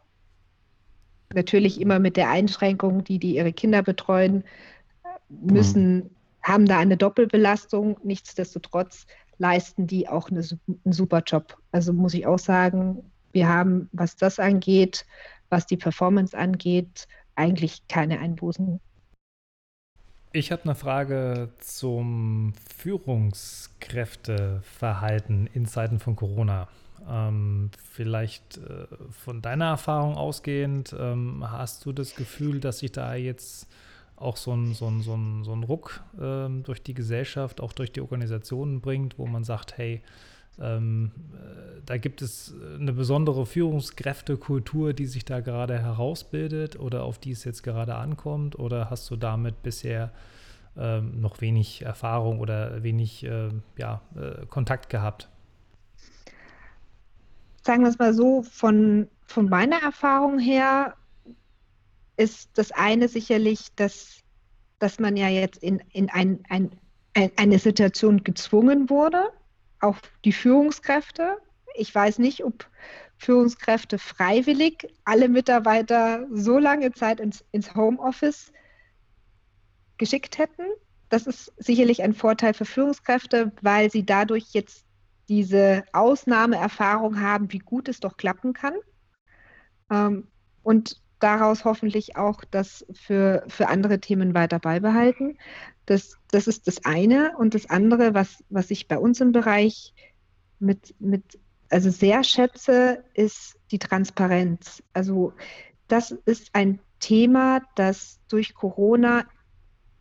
Natürlich 1.34 1.80
immer 1.80 2.00
mit 2.00 2.18
der 2.18 2.30
Einschränkung, 2.30 3.04
die, 3.04 3.20
die 3.20 3.36
ihre 3.36 3.54
Kinder 3.54 3.84
betreuen, 3.84 4.44
müssen, 5.30 5.96
mhm. 5.96 6.10
haben 6.42 6.66
da 6.66 6.80
eine 6.80 6.98
Doppelbelastung. 6.98 7.98
Nichtsdestotrotz 8.04 9.06
leisten 9.40 9.88
die 9.88 10.08
auch 10.08 10.30
eine, 10.30 10.46
einen 10.68 10.94
super 10.94 11.24
Job. 11.26 11.58
Also 11.72 11.94
muss 11.94 12.14
ich 12.14 12.28
auch 12.28 12.40
sagen, 12.40 13.04
wir 13.32 13.48
haben, 13.48 13.90
was 13.92 14.16
das 14.16 14.40
angeht, 14.40 15.06
was 15.50 15.66
die 15.66 15.78
Performance 15.78 16.38
angeht, 16.38 17.08
eigentlich 17.36 17.88
keine 17.88 18.20
Einbußen. 18.20 18.80
Ich 20.32 20.52
habe 20.52 20.66
eine 20.66 20.76
Frage 20.76 21.50
zum 21.58 22.54
Führungskräfteverhalten 22.78 25.50
in 25.54 25.66
Zeiten 25.66 26.00
von 26.00 26.16
Corona. 26.16 26.68
Ähm, 27.10 27.72
vielleicht 27.92 28.58
äh, 28.58 28.86
von 29.10 29.42
deiner 29.42 29.70
Erfahrung 29.70 30.16
ausgehend, 30.16 30.96
ähm, 31.00 31.44
hast 31.50 31.84
du 31.86 31.94
das 31.94 32.16
Gefühl, 32.16 32.60
dass 32.60 32.78
sich 32.80 32.92
da 32.92 33.16
jetzt 33.16 33.68
auch 34.20 34.38
so 34.38 34.54
ein, 34.54 34.74
so 34.74 34.88
ein, 34.88 35.02
so 35.02 35.16
ein, 35.16 35.44
so 35.44 35.54
ein 35.54 35.64
Ruck 35.64 36.04
ähm, 36.20 36.64
durch 36.64 36.84
die 36.84 36.94
Gesellschaft, 36.94 37.62
auch 37.62 37.74
durch 37.74 37.92
die 37.92 38.02
Organisationen 38.02 38.82
bringt, 38.82 39.18
wo 39.18 39.26
man 39.26 39.44
sagt, 39.44 39.78
hey, 39.78 40.02
ähm, 40.60 41.12
äh, 41.34 41.82
da 41.86 41.98
gibt 41.98 42.22
es 42.22 42.54
eine 42.80 42.94
besondere 42.94 43.46
Führungskräftekultur, 43.46 44.94
die 44.94 45.06
sich 45.06 45.26
da 45.26 45.40
gerade 45.40 45.80
herausbildet 45.80 46.80
oder 46.80 47.04
auf 47.04 47.18
die 47.18 47.32
es 47.32 47.44
jetzt 47.44 47.64
gerade 47.64 47.96
ankommt? 47.96 48.60
Oder 48.60 48.90
hast 48.90 49.10
du 49.10 49.16
damit 49.16 49.64
bisher 49.64 50.12
ähm, 50.78 51.22
noch 51.22 51.42
wenig 51.42 51.84
Erfahrung 51.84 52.40
oder 52.40 52.84
wenig 52.84 53.24
äh, 53.24 53.50
ja, 53.78 54.02
äh, 54.16 54.46
Kontakt 54.48 54.90
gehabt? 54.90 55.30
Sagen 57.64 57.84
wir 57.84 57.90
es 57.90 58.00
mal 58.00 58.14
so, 58.14 58.44
von, 58.44 59.08
von 59.26 59.50
meiner 59.50 59.82
Erfahrung 59.82 60.40
her 60.40 60.96
ist 62.20 62.50
das 62.56 62.72
eine 62.74 63.08
sicherlich, 63.08 63.74
dass, 63.78 64.20
dass 64.78 65.00
man 65.00 65.16
ja 65.16 65.30
jetzt 65.30 65.64
in, 65.64 65.82
in 65.94 66.10
ein, 66.10 66.44
ein, 66.50 66.72
ein, 67.14 67.32
eine 67.38 67.60
Situation 67.60 68.26
gezwungen 68.26 68.90
wurde, 68.90 69.32
auch 69.80 69.96
die 70.26 70.34
Führungskräfte. 70.34 71.38
Ich 71.76 71.96
weiß 71.96 72.20
nicht, 72.20 72.44
ob 72.44 72.70
Führungskräfte 73.16 73.98
freiwillig 74.00 74.86
alle 75.06 75.30
Mitarbeiter 75.30 76.28
so 76.30 76.58
lange 76.58 76.92
Zeit 76.92 77.22
ins, 77.22 77.46
ins 77.54 77.74
Homeoffice 77.74 78.52
geschickt 79.98 80.38
hätten. 80.40 80.66
Das 81.08 81.26
ist 81.26 81.54
sicherlich 81.58 82.04
ein 82.04 82.14
Vorteil 82.14 82.54
für 82.54 82.66
Führungskräfte, 82.66 83.54
weil 83.62 83.90
sie 83.90 84.06
dadurch 84.06 84.48
jetzt 84.52 84.84
diese 85.30 85.86
Ausnahmeerfahrung 85.94 87.22
haben, 87.22 87.54
wie 87.54 87.60
gut 87.60 87.88
es 87.88 88.02
doch 88.02 88.18
klappen 88.18 88.52
kann. 88.52 88.74
Ähm, 89.90 90.28
und 90.64 91.02
daraus 91.20 91.66
hoffentlich 91.66 92.16
auch 92.16 92.44
das 92.50 92.86
für, 92.94 93.44
für 93.48 93.68
andere 93.68 94.00
Themen 94.00 94.34
weiter 94.34 94.60
beibehalten. 94.60 95.38
Das, 95.86 96.18
das 96.32 96.48
ist 96.48 96.68
das 96.68 96.86
eine. 96.86 97.38
Und 97.38 97.56
das 97.56 97.70
andere, 97.70 98.14
was, 98.14 98.44
was 98.50 98.72
ich 98.72 98.88
bei 98.88 98.98
uns 98.98 99.22
im 99.22 99.32
Bereich 99.32 99.94
mit, 100.60 100.96
mit, 101.00 101.40
also 101.70 101.90
sehr 101.90 102.24
schätze, 102.24 103.04
ist 103.14 103.58
die 103.72 103.80
Transparenz. 103.80 104.84
Also 104.94 105.34
das 105.88 106.12
ist 106.12 106.50
ein 106.54 106.80
Thema, 107.00 107.62
das 107.76 108.20
durch 108.28 108.54
Corona 108.54 109.26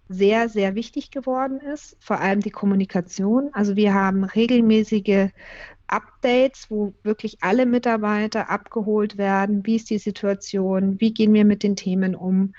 sehr, 0.09 0.49
sehr 0.49 0.75
wichtig 0.75 1.11
geworden 1.11 1.61
ist, 1.61 1.97
vor 2.01 2.21
allem 2.21 2.41
die 2.41 2.51
Kommunikation. 2.51 3.51
Also 3.53 3.77
wir 3.77 3.93
haben 3.93 4.25
regelmäßige 4.25 5.31
Updates, 5.89 6.71
wo 6.71 6.95
wirklich 7.03 7.39
alle 7.43 7.67
Mitarbeiter 7.67 8.51
abgeholt 8.51 9.19
werden. 9.19 9.65
Wie 9.67 9.77
ist 9.77 9.91
die 9.91 9.99
Situation? 9.99 11.01
Wie 11.01 11.13
gehen 11.13 11.33
wir 11.33 11.45
mit 11.45 11.63
den 11.63 11.77
Themen 11.77 12.15
um? 12.15 12.55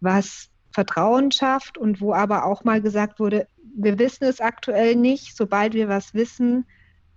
Was 0.00 0.50
Vertrauen 0.72 1.30
schafft 1.30 1.78
und 1.78 2.00
wo 2.00 2.12
aber 2.14 2.44
auch 2.44 2.64
mal 2.64 2.80
gesagt 2.80 3.20
wurde, 3.20 3.46
wir 3.74 3.98
wissen 3.98 4.24
es 4.24 4.40
aktuell 4.40 4.96
nicht. 4.96 5.36
Sobald 5.36 5.74
wir 5.74 5.88
was 5.88 6.14
wissen, 6.14 6.66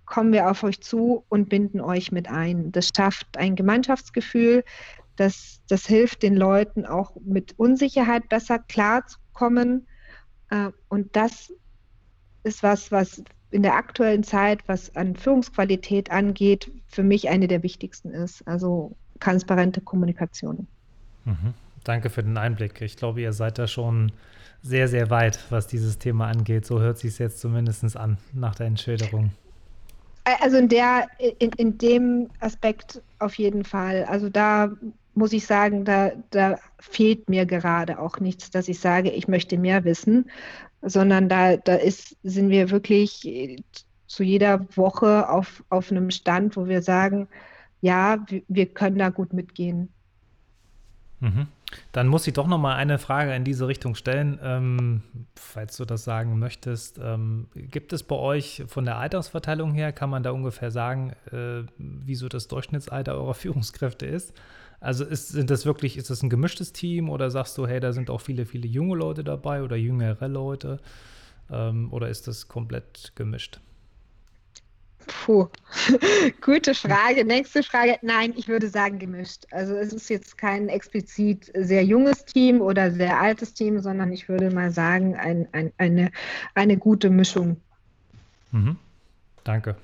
kommen 0.05 0.31
wir 0.31 0.49
auf 0.49 0.63
euch 0.63 0.81
zu 0.81 1.25
und 1.29 1.49
binden 1.49 1.81
euch 1.81 2.11
mit 2.11 2.29
ein. 2.29 2.71
Das 2.71 2.89
schafft 2.95 3.37
ein 3.37 3.55
Gemeinschaftsgefühl. 3.55 4.63
Das, 5.15 5.61
das 5.67 5.85
hilft 5.85 6.23
den 6.23 6.35
Leuten 6.35 6.85
auch 6.85 7.15
mit 7.23 7.57
Unsicherheit 7.57 8.29
besser 8.29 8.59
klarzukommen. 8.59 9.87
Äh, 10.49 10.71
und 10.89 11.15
das 11.15 11.53
ist 12.43 12.61
was, 12.63 12.91
was 12.91 13.23
in 13.51 13.63
der 13.63 13.75
aktuellen 13.75 14.23
Zeit, 14.23 14.67
was 14.67 14.95
an 14.95 15.15
Führungsqualität 15.15 16.11
angeht, 16.11 16.71
für 16.87 17.03
mich 17.03 17.29
eine 17.29 17.47
der 17.47 17.63
wichtigsten 17.63 18.09
ist. 18.09 18.47
Also 18.47 18.95
transparente 19.19 19.81
Kommunikation. 19.81 20.67
Mhm. 21.25 21.53
Danke 21.83 22.09
für 22.09 22.23
den 22.23 22.37
Einblick. 22.37 22.81
Ich 22.81 22.97
glaube, 22.97 23.21
ihr 23.21 23.33
seid 23.33 23.59
da 23.59 23.67
schon 23.67 24.11
sehr, 24.61 24.87
sehr 24.87 25.09
weit, 25.09 25.39
was 25.51 25.67
dieses 25.67 25.99
Thema 25.99 26.27
angeht. 26.27 26.65
So 26.65 26.79
hört 26.79 26.97
sich 26.97 27.11
es 27.11 27.17
jetzt 27.19 27.39
zumindest 27.39 27.95
an 27.95 28.17
nach 28.33 28.55
der 28.55 28.65
Entschilderung. 28.65 29.31
Also 30.25 30.57
in 30.57 30.69
der, 30.69 31.07
in, 31.39 31.51
in 31.51 31.77
dem 31.77 32.29
Aspekt 32.39 33.01
auf 33.19 33.35
jeden 33.35 33.63
Fall. 33.63 34.05
Also 34.05 34.29
da 34.29 34.71
muss 35.13 35.33
ich 35.33 35.45
sagen, 35.45 35.85
da, 35.85 36.11
da 36.31 36.57
fehlt 36.79 37.29
mir 37.29 37.45
gerade 37.45 37.99
auch 37.99 38.19
nichts, 38.19 38.49
dass 38.49 38.67
ich 38.67 38.79
sage, 38.79 39.11
ich 39.11 39.27
möchte 39.27 39.57
mehr 39.57 39.83
wissen, 39.83 40.29
sondern 40.81 41.29
da, 41.29 41.57
da 41.57 41.75
ist, 41.75 42.17
sind 42.23 42.49
wir 42.49 42.69
wirklich 42.69 43.25
äh, 43.25 43.57
zu 44.07 44.23
jeder 44.23 44.65
Woche 44.75 45.29
auf, 45.29 45.63
auf 45.69 45.91
einem 45.91 46.11
Stand, 46.11 46.57
wo 46.57 46.67
wir 46.67 46.81
sagen, 46.81 47.27
ja, 47.81 48.23
wir, 48.27 48.41
wir 48.47 48.65
können 48.65 48.97
da 48.97 49.09
gut 49.09 49.31
mitgehen. 49.31 49.89
Mhm. 51.19 51.47
Dann 51.91 52.07
muss 52.07 52.27
ich 52.27 52.33
doch 52.33 52.47
noch 52.47 52.57
mal 52.57 52.75
eine 52.75 52.99
Frage 52.99 53.33
in 53.33 53.43
diese 53.43 53.67
Richtung 53.67 53.95
stellen, 53.95 54.39
ähm, 54.41 55.03
falls 55.35 55.77
du 55.77 55.85
das 55.85 56.03
sagen 56.03 56.39
möchtest. 56.39 56.99
Ähm, 57.01 57.47
gibt 57.55 57.93
es 57.93 58.03
bei 58.03 58.15
euch 58.15 58.63
von 58.67 58.85
der 58.85 58.97
Altersverteilung 58.97 59.73
her, 59.73 59.91
kann 59.91 60.09
man 60.09 60.23
da 60.23 60.31
ungefähr 60.31 60.71
sagen, 60.71 61.13
äh, 61.31 61.63
wieso 61.77 62.27
das 62.27 62.47
Durchschnittsalter 62.47 63.15
eurer 63.15 63.33
Führungskräfte 63.35 64.05
ist? 64.05 64.33
Also 64.79 65.05
ist, 65.05 65.29
sind 65.29 65.49
das 65.49 65.65
wirklich, 65.65 65.97
ist 65.97 66.09
das 66.09 66.21
ein 66.21 66.29
gemischtes 66.29 66.73
Team 66.73 67.09
oder 67.09 67.31
sagst 67.31 67.57
du, 67.57 67.65
hey, 67.65 67.79
da 67.79 67.93
sind 67.93 68.09
auch 68.09 68.21
viele, 68.21 68.45
viele 68.45 68.67
junge 68.67 68.95
Leute 68.95 69.23
dabei 69.23 69.63
oder 69.63 69.75
jüngere 69.75 70.27
Leute? 70.27 70.79
Ähm, 71.49 71.91
oder 71.91 72.09
ist 72.09 72.27
das 72.27 72.47
komplett 72.47 73.13
gemischt? 73.15 73.59
Puh, 75.07 75.47
gute 76.41 76.73
Frage. 76.73 77.25
Nächste 77.25 77.63
Frage. 77.63 77.97
Nein, 78.01 78.33
ich 78.35 78.47
würde 78.47 78.69
sagen 78.69 78.99
gemischt. 78.99 79.45
Also 79.51 79.75
es 79.75 79.93
ist 79.93 80.09
jetzt 80.09 80.37
kein 80.37 80.69
explizit 80.69 81.51
sehr 81.55 81.83
junges 81.83 82.25
Team 82.25 82.61
oder 82.61 82.91
sehr 82.91 83.19
altes 83.19 83.53
Team, 83.53 83.79
sondern 83.79 84.11
ich 84.11 84.27
würde 84.29 84.51
mal 84.51 84.71
sagen 84.71 85.15
ein, 85.15 85.47
ein, 85.51 85.71
eine, 85.77 86.11
eine 86.55 86.77
gute 86.77 87.09
Mischung. 87.09 87.57
Mhm. 88.51 88.77
Danke. 89.43 89.75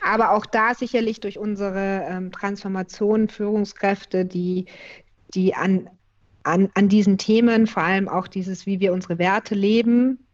Aber 0.00 0.32
auch 0.32 0.46
da 0.46 0.74
sicherlich 0.74 1.20
durch 1.20 1.38
unsere 1.38 2.06
ähm, 2.08 2.32
Transformation, 2.32 3.28
Führungskräfte, 3.28 4.24
die, 4.24 4.66
die 5.34 5.54
an, 5.54 5.88
an, 6.42 6.70
an 6.74 6.88
diesen 6.88 7.18
Themen, 7.18 7.66
vor 7.66 7.82
allem 7.82 8.08
auch 8.08 8.28
dieses, 8.28 8.66
wie 8.66 8.80
wir 8.80 8.92
unsere 8.92 9.18
Werte 9.18 9.54
leben, 9.54 10.26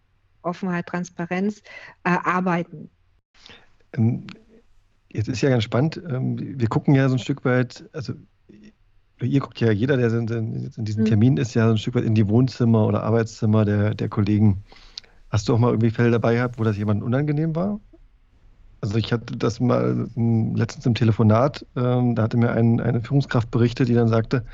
Offenheit, 0.43 0.87
Transparenz, 0.87 1.63
äh, 2.05 2.11
arbeiten. 2.11 2.91
Ähm, 3.93 4.27
jetzt 5.11 5.29
ist 5.29 5.41
ja 5.41 5.51
ganz 5.51 5.65
spannend. 5.65 6.01
Ähm, 6.09 6.59
wir 6.59 6.69
gucken 6.69 6.95
ja 6.95 7.09
so 7.09 7.15
ein 7.15 7.19
Stück 7.19 7.45
weit, 7.45 7.89
also 7.93 8.15
ihr 9.21 9.41
guckt 9.41 9.61
ja, 9.61 9.71
jeder, 9.73 9.97
der 9.97 10.13
in, 10.13 10.71
diesem 10.77 11.05
mhm. 11.05 11.09
Termin 11.09 11.37
ist, 11.37 11.55
ja 11.55 11.67
so 11.67 11.73
ein 11.73 11.79
Stück 11.79 11.95
weit 11.95 12.05
in 12.05 12.15
die 12.15 12.29
Wohnzimmer 12.29 12.87
oder 12.87 13.03
Arbeitszimmer 13.03 13.65
der, 13.65 13.95
der 13.95 14.09
Kollegen. 14.09 14.63
Hast 15.31 15.49
du 15.49 15.55
auch 15.55 15.59
mal 15.59 15.71
irgendwie 15.71 15.91
Fälle 15.91 16.11
dabei 16.11 16.35
gehabt, 16.35 16.59
wo 16.59 16.65
das 16.65 16.77
jemandem 16.77 17.07
unangenehm 17.07 17.55
war? 17.55 17.81
Also 18.81 18.97
ich 18.97 19.13
hatte 19.13 19.37
das 19.37 19.59
mal 19.59 20.09
letztens 20.15 20.87
im 20.87 20.95
Telefonat, 20.95 21.67
ähm, 21.75 22.15
da 22.15 22.23
hatte 22.23 22.37
mir 22.37 22.53
ein, 22.53 22.81
eine 22.81 23.01
Führungskraft 23.01 23.51
berichtet, 23.51 23.89
die 23.89 23.95
dann 23.95 24.07
sagte, 24.07 24.45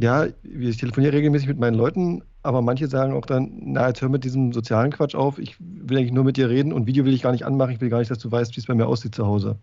ja, 0.00 0.26
ich 0.42 0.76
telefoniere 0.78 1.12
regelmäßig 1.12 1.48
mit 1.48 1.58
meinen 1.58 1.74
Leuten, 1.74 2.22
aber 2.42 2.62
manche 2.62 2.88
sagen 2.88 3.12
auch 3.12 3.26
dann, 3.26 3.52
na, 3.60 3.88
jetzt 3.88 4.00
hör 4.00 4.08
mit 4.08 4.24
diesem 4.24 4.52
sozialen 4.52 4.90
Quatsch 4.90 5.14
auf, 5.14 5.38
ich 5.38 5.56
will 5.60 5.98
eigentlich 5.98 6.12
nur 6.12 6.24
mit 6.24 6.36
dir 6.36 6.48
reden 6.48 6.72
und 6.72 6.86
Video 6.86 7.04
will 7.04 7.14
ich 7.14 7.22
gar 7.22 7.32
nicht 7.32 7.44
anmachen, 7.44 7.72
ich 7.72 7.80
will 7.80 7.90
gar 7.90 7.98
nicht, 7.98 8.10
dass 8.10 8.18
du 8.18 8.30
weißt, 8.30 8.56
wie 8.56 8.60
es 8.60 8.66
bei 8.66 8.74
mir 8.74 8.86
aussieht 8.86 9.14
zu 9.14 9.26
Hause. 9.26 9.58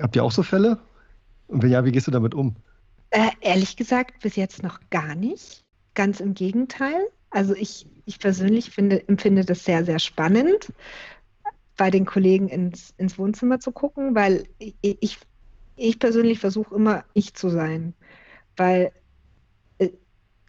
Habt 0.00 0.16
ihr 0.16 0.24
auch 0.24 0.32
so 0.32 0.42
Fälle? 0.42 0.78
Und 1.48 1.62
wenn 1.62 1.70
ja, 1.70 1.84
wie 1.84 1.92
gehst 1.92 2.06
du 2.06 2.10
damit 2.10 2.34
um? 2.34 2.54
Äh, 3.10 3.30
ehrlich 3.40 3.76
gesagt, 3.76 4.20
bis 4.22 4.36
jetzt 4.36 4.62
noch 4.62 4.80
gar 4.90 5.14
nicht. 5.14 5.64
Ganz 5.94 6.20
im 6.20 6.34
Gegenteil. 6.34 7.08
Also 7.30 7.54
ich, 7.54 7.86
ich 8.04 8.18
persönlich 8.18 8.70
finde, 8.70 9.06
empfinde 9.08 9.44
das 9.44 9.64
sehr, 9.64 9.84
sehr 9.84 9.98
spannend, 9.98 10.72
bei 11.76 11.90
den 11.90 12.04
Kollegen 12.06 12.48
ins, 12.48 12.92
ins 12.98 13.18
Wohnzimmer 13.18 13.60
zu 13.60 13.72
gucken, 13.72 14.14
weil 14.14 14.44
ich, 14.58 14.74
ich, 14.80 15.18
ich 15.76 15.98
persönlich 15.98 16.38
versuche 16.38 16.74
immer 16.74 17.04
ich 17.14 17.34
zu 17.34 17.48
sein. 17.48 17.94
Weil 18.56 18.92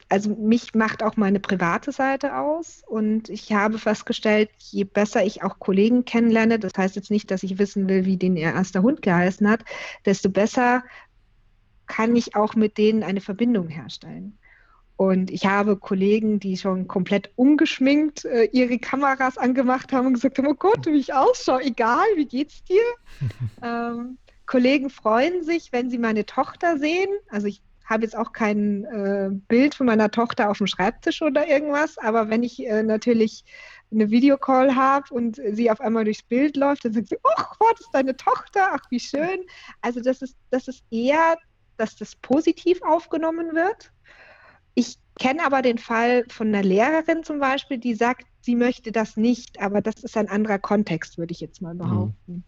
also 0.10 0.36
mich 0.36 0.74
macht 0.74 1.04
auch 1.04 1.16
meine 1.18 1.40
private 1.40 1.92
Seite 1.92 2.36
aus 2.36 2.84
und 2.88 3.30
ich 3.30 3.54
habe 3.54 3.78
festgestellt, 3.78 4.50
je 4.58 4.84
besser 4.84 5.24
ich 5.24 5.44
auch 5.44 5.60
Kollegen 5.60 6.04
kennenlerne, 6.04 6.58
das 6.58 6.74
heißt 6.76 6.96
jetzt 6.96 7.12
nicht, 7.12 7.30
dass 7.30 7.44
ich 7.44 7.60
wissen 7.60 7.88
will, 7.88 8.06
wie 8.06 8.18
den 8.18 8.36
ihr 8.36 8.52
erster 8.52 8.82
Hund 8.82 9.04
geheißen 9.04 9.48
hat, 9.48 9.64
desto 10.06 10.30
besser 10.30 10.84
kann 11.86 12.16
ich 12.16 12.36
auch 12.36 12.56
mit 12.56 12.78
denen 12.78 13.04
eine 13.04 13.22
Verbindung 13.22 13.68
herstellen. 13.68 14.38
Und 14.96 15.32
ich 15.32 15.46
habe 15.46 15.78
Kollegen, 15.78 16.42
die 16.42 16.58
schon 16.58 16.88
komplett 16.88 17.32
ungeschminkt 17.38 18.26
äh, 18.26 18.50
ihre 18.52 18.80
Kameras 18.80 19.38
angemacht 19.38 19.94
haben 19.94 20.08
und 20.08 20.16
gesagt 20.16 20.38
haben, 20.38 20.48
oh 20.48 20.56
Gott, 20.56 20.88
wie 20.88 21.00
ich 21.00 21.14
ausschaue, 21.14 21.64
egal, 21.64 22.06
wie 22.16 22.26
geht's 22.26 22.64
dir? 22.64 22.82
ähm, 23.64 24.18
Kollegen 24.46 24.90
freuen 24.90 25.44
sich, 25.44 25.72
wenn 25.72 25.90
sie 25.90 26.00
meine 26.00 26.26
Tochter 26.26 26.80
sehen. 26.80 27.10
Also 27.30 27.48
ich 27.48 27.62
habe 27.90 28.04
jetzt 28.04 28.16
auch 28.16 28.32
kein 28.32 28.86
äh, 28.86 29.30
Bild 29.48 29.76
von 29.76 29.88
meiner 29.88 30.12
Tochter 30.12 30.50
auf 30.50 30.60
dem 30.60 30.68
Schreibtisch 30.68 31.22
oder 31.22 31.48
irgendwas, 31.48 31.98
aber 31.98 32.30
wenn 32.30 32.44
ich 32.44 32.66
äh, 32.66 32.84
natürlich 32.84 33.44
eine 33.92 34.12
Videocall 34.12 34.76
habe 34.76 35.12
und 35.14 35.42
sie 35.52 35.72
auf 35.72 35.82
einmal 35.82 36.04
durchs 36.04 36.22
Bild 36.22 36.56
läuft, 36.56 36.86
dann 36.86 36.94
sagt 36.94 37.10
sie, 37.10 37.18
oh 37.24 37.44
Gott, 37.60 37.74
das 37.74 37.82
ist 37.82 37.94
deine 37.94 38.16
Tochter, 38.16 38.70
ach 38.74 38.84
wie 38.92 39.00
schön. 39.00 39.40
Also 39.82 40.00
das 40.00 40.22
ist, 40.22 40.38
das 40.52 40.68
ist 40.68 40.84
eher, 40.92 41.38
dass 41.78 41.96
das 41.96 42.16
positiv 42.16 42.82
aufgenommen 42.84 43.56
wird. 43.56 43.92
Ich 44.76 44.98
kenne 45.20 45.44
aber 45.44 45.62
den 45.62 45.80
Fall 45.80 46.26
von 46.30 46.50
einer 46.50 46.64
Lehrerin 46.64 47.24
zum 47.24 47.40
Beispiel, 47.40 47.80
die 47.80 47.96
sagt, 47.96 48.28
sie 48.42 48.56
möchte 48.56 48.92
das 48.92 49.18
nicht, 49.18 49.60
aber 49.60 49.82
das 49.82 50.04
ist 50.04 50.16
ein 50.16 50.30
anderer 50.30 50.60
Kontext, 50.60 51.18
würde 51.18 51.32
ich 51.32 51.42
jetzt 51.42 51.62
mal 51.62 51.74
mhm. 51.74 51.80
behaupten. 51.80 52.34
Mhm. 52.34 52.44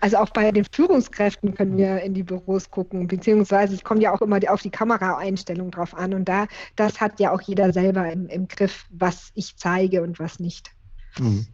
Also 0.00 0.16
auch 0.16 0.30
bei 0.30 0.50
den 0.50 0.64
Führungskräften 0.64 1.54
können 1.54 1.76
wir 1.76 2.00
in 2.00 2.14
die 2.14 2.22
Büros 2.22 2.70
gucken, 2.70 3.06
beziehungsweise 3.06 3.74
es 3.74 3.84
kommt 3.84 4.02
ja 4.02 4.12
auch 4.14 4.22
immer 4.22 4.40
auf 4.48 4.62
die 4.62 4.70
Kameraeinstellung 4.70 5.70
drauf 5.70 5.94
an. 5.94 6.14
Und 6.14 6.26
da, 6.26 6.46
das 6.76 7.00
hat 7.00 7.20
ja 7.20 7.32
auch 7.32 7.42
jeder 7.42 7.72
selber 7.72 8.10
im, 8.10 8.26
im 8.28 8.48
Griff, 8.48 8.86
was 8.90 9.30
ich 9.34 9.56
zeige 9.56 10.02
und 10.02 10.18
was 10.18 10.40
nicht. 10.40 10.70
Mhm. 11.18 11.46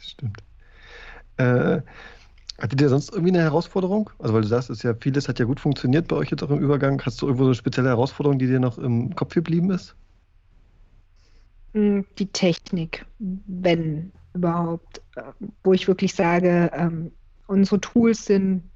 Stimmt. 0.00 0.42
Äh, 1.38 1.80
hattet 2.60 2.80
ihr 2.80 2.88
sonst 2.90 3.12
irgendwie 3.12 3.32
eine 3.32 3.42
Herausforderung? 3.42 4.10
Also 4.18 4.34
weil 4.34 4.42
du 4.42 4.48
sagst, 4.48 4.68
es 4.68 4.82
ja 4.82 4.94
vieles 4.94 5.26
hat 5.26 5.38
ja 5.38 5.46
gut 5.46 5.60
funktioniert 5.60 6.08
bei 6.08 6.16
euch 6.16 6.30
jetzt 6.30 6.42
auch 6.42 6.50
im 6.50 6.58
Übergang. 6.58 7.00
Hast 7.04 7.22
du 7.22 7.26
irgendwo 7.26 7.44
so 7.44 7.48
eine 7.48 7.54
spezielle 7.54 7.88
Herausforderung, 7.88 8.38
die 8.38 8.46
dir 8.46 8.60
noch 8.60 8.76
im 8.76 9.14
Kopf 9.16 9.34
geblieben 9.34 9.70
ist? 9.70 9.96
Hm, 11.72 12.04
die 12.18 12.26
Technik, 12.26 13.06
wenn 13.18 14.12
überhaupt, 14.34 15.00
äh, 15.16 15.22
wo 15.62 15.72
ich 15.72 15.88
wirklich 15.88 16.14
sage, 16.14 16.70
ähm, 16.74 17.12
unsere 17.46 17.80
Tools 17.80 18.26
sind 18.26 18.70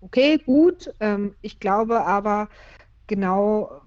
okay, 0.00 0.38
gut. 0.38 0.92
Ähm, 1.00 1.34
ich 1.40 1.60
glaube 1.60 2.04
aber 2.04 2.48
genau, 3.06 3.82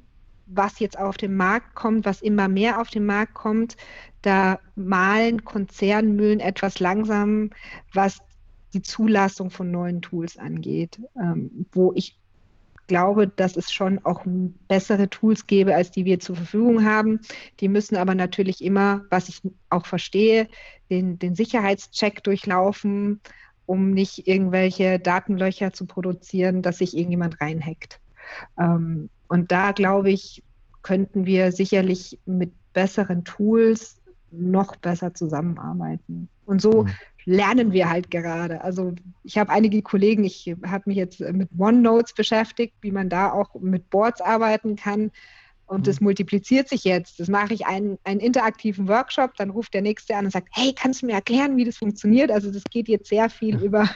was 0.47 0.79
jetzt 0.79 0.97
auf 0.97 1.17
den 1.17 1.35
Markt 1.35 1.75
kommt, 1.75 2.05
was 2.05 2.21
immer 2.21 2.47
mehr 2.47 2.79
auf 2.79 2.89
den 2.89 3.05
Markt 3.05 3.33
kommt, 3.33 3.75
da 4.21 4.59
malen 4.75 5.43
Konzernmühlen 5.43 6.39
etwas 6.39 6.79
langsam, 6.79 7.49
was 7.93 8.19
die 8.73 8.81
Zulassung 8.81 9.49
von 9.49 9.71
neuen 9.71 10.01
Tools 10.01 10.37
angeht, 10.37 11.01
ähm, 11.19 11.65
wo 11.71 11.93
ich 11.93 12.19
glaube, 12.87 13.27
dass 13.27 13.57
es 13.57 13.71
schon 13.71 14.03
auch 14.05 14.23
bessere 14.67 15.09
Tools 15.09 15.47
gäbe, 15.47 15.75
als 15.75 15.91
die 15.91 16.05
wir 16.05 16.19
zur 16.19 16.35
Verfügung 16.35 16.85
haben. 16.85 17.19
Die 17.59 17.67
müssen 17.67 17.95
aber 17.95 18.15
natürlich 18.15 18.63
immer, 18.63 19.01
was 19.09 19.29
ich 19.29 19.41
auch 19.69 19.85
verstehe, 19.85 20.47
den, 20.89 21.19
den 21.19 21.35
Sicherheitscheck 21.35 22.23
durchlaufen, 22.23 23.21
um 23.65 23.91
nicht 23.91 24.27
irgendwelche 24.27 24.99
Datenlöcher 24.99 25.73
zu 25.73 25.85
produzieren, 25.85 26.61
dass 26.61 26.79
sich 26.79 26.95
irgendjemand 26.95 27.41
reinhackt. 27.41 27.99
Ähm, 28.59 29.09
und 29.27 29.51
da 29.51 29.71
glaube 29.71 30.11
ich, 30.11 30.43
könnten 30.83 31.25
wir 31.25 31.51
sicherlich 31.51 32.19
mit 32.25 32.51
besseren 32.73 33.23
Tools 33.23 34.01
noch 34.31 34.75
besser 34.75 35.13
zusammenarbeiten. 35.13 36.29
Und 36.45 36.61
so 36.61 36.83
mhm 36.83 36.91
lernen 37.25 37.71
wir 37.71 37.89
halt 37.89 38.11
gerade. 38.11 38.61
Also 38.61 38.93
ich 39.23 39.37
habe 39.37 39.51
einige 39.51 39.81
Kollegen, 39.81 40.23
ich 40.23 40.55
habe 40.65 40.83
mich 40.85 40.97
jetzt 40.97 41.19
mit 41.19 41.49
OneNotes 41.57 42.13
beschäftigt, 42.13 42.75
wie 42.81 42.91
man 42.91 43.09
da 43.09 43.31
auch 43.31 43.55
mit 43.59 43.89
Boards 43.89 44.21
arbeiten 44.21 44.75
kann. 44.75 45.11
Und 45.67 45.79
mhm. 45.79 45.83
das 45.83 45.99
multipliziert 45.99 46.69
sich 46.69 46.83
jetzt. 46.83 47.19
Das 47.19 47.27
mache 47.27 47.53
ich 47.55 47.65
einen, 47.65 47.97
einen 48.03 48.19
interaktiven 48.19 48.87
Workshop, 48.87 49.35
dann 49.35 49.49
ruft 49.49 49.73
der 49.73 49.81
Nächste 49.81 50.15
an 50.15 50.25
und 50.25 50.31
sagt, 50.31 50.49
hey, 50.51 50.73
kannst 50.73 51.01
du 51.01 51.07
mir 51.07 51.13
erklären, 51.13 51.57
wie 51.57 51.65
das 51.65 51.77
funktioniert? 51.77 52.29
Also 52.29 52.51
das 52.51 52.63
geht 52.65 52.87
jetzt 52.87 53.09
sehr 53.09 53.29
viel 53.31 53.57
über 53.63 53.89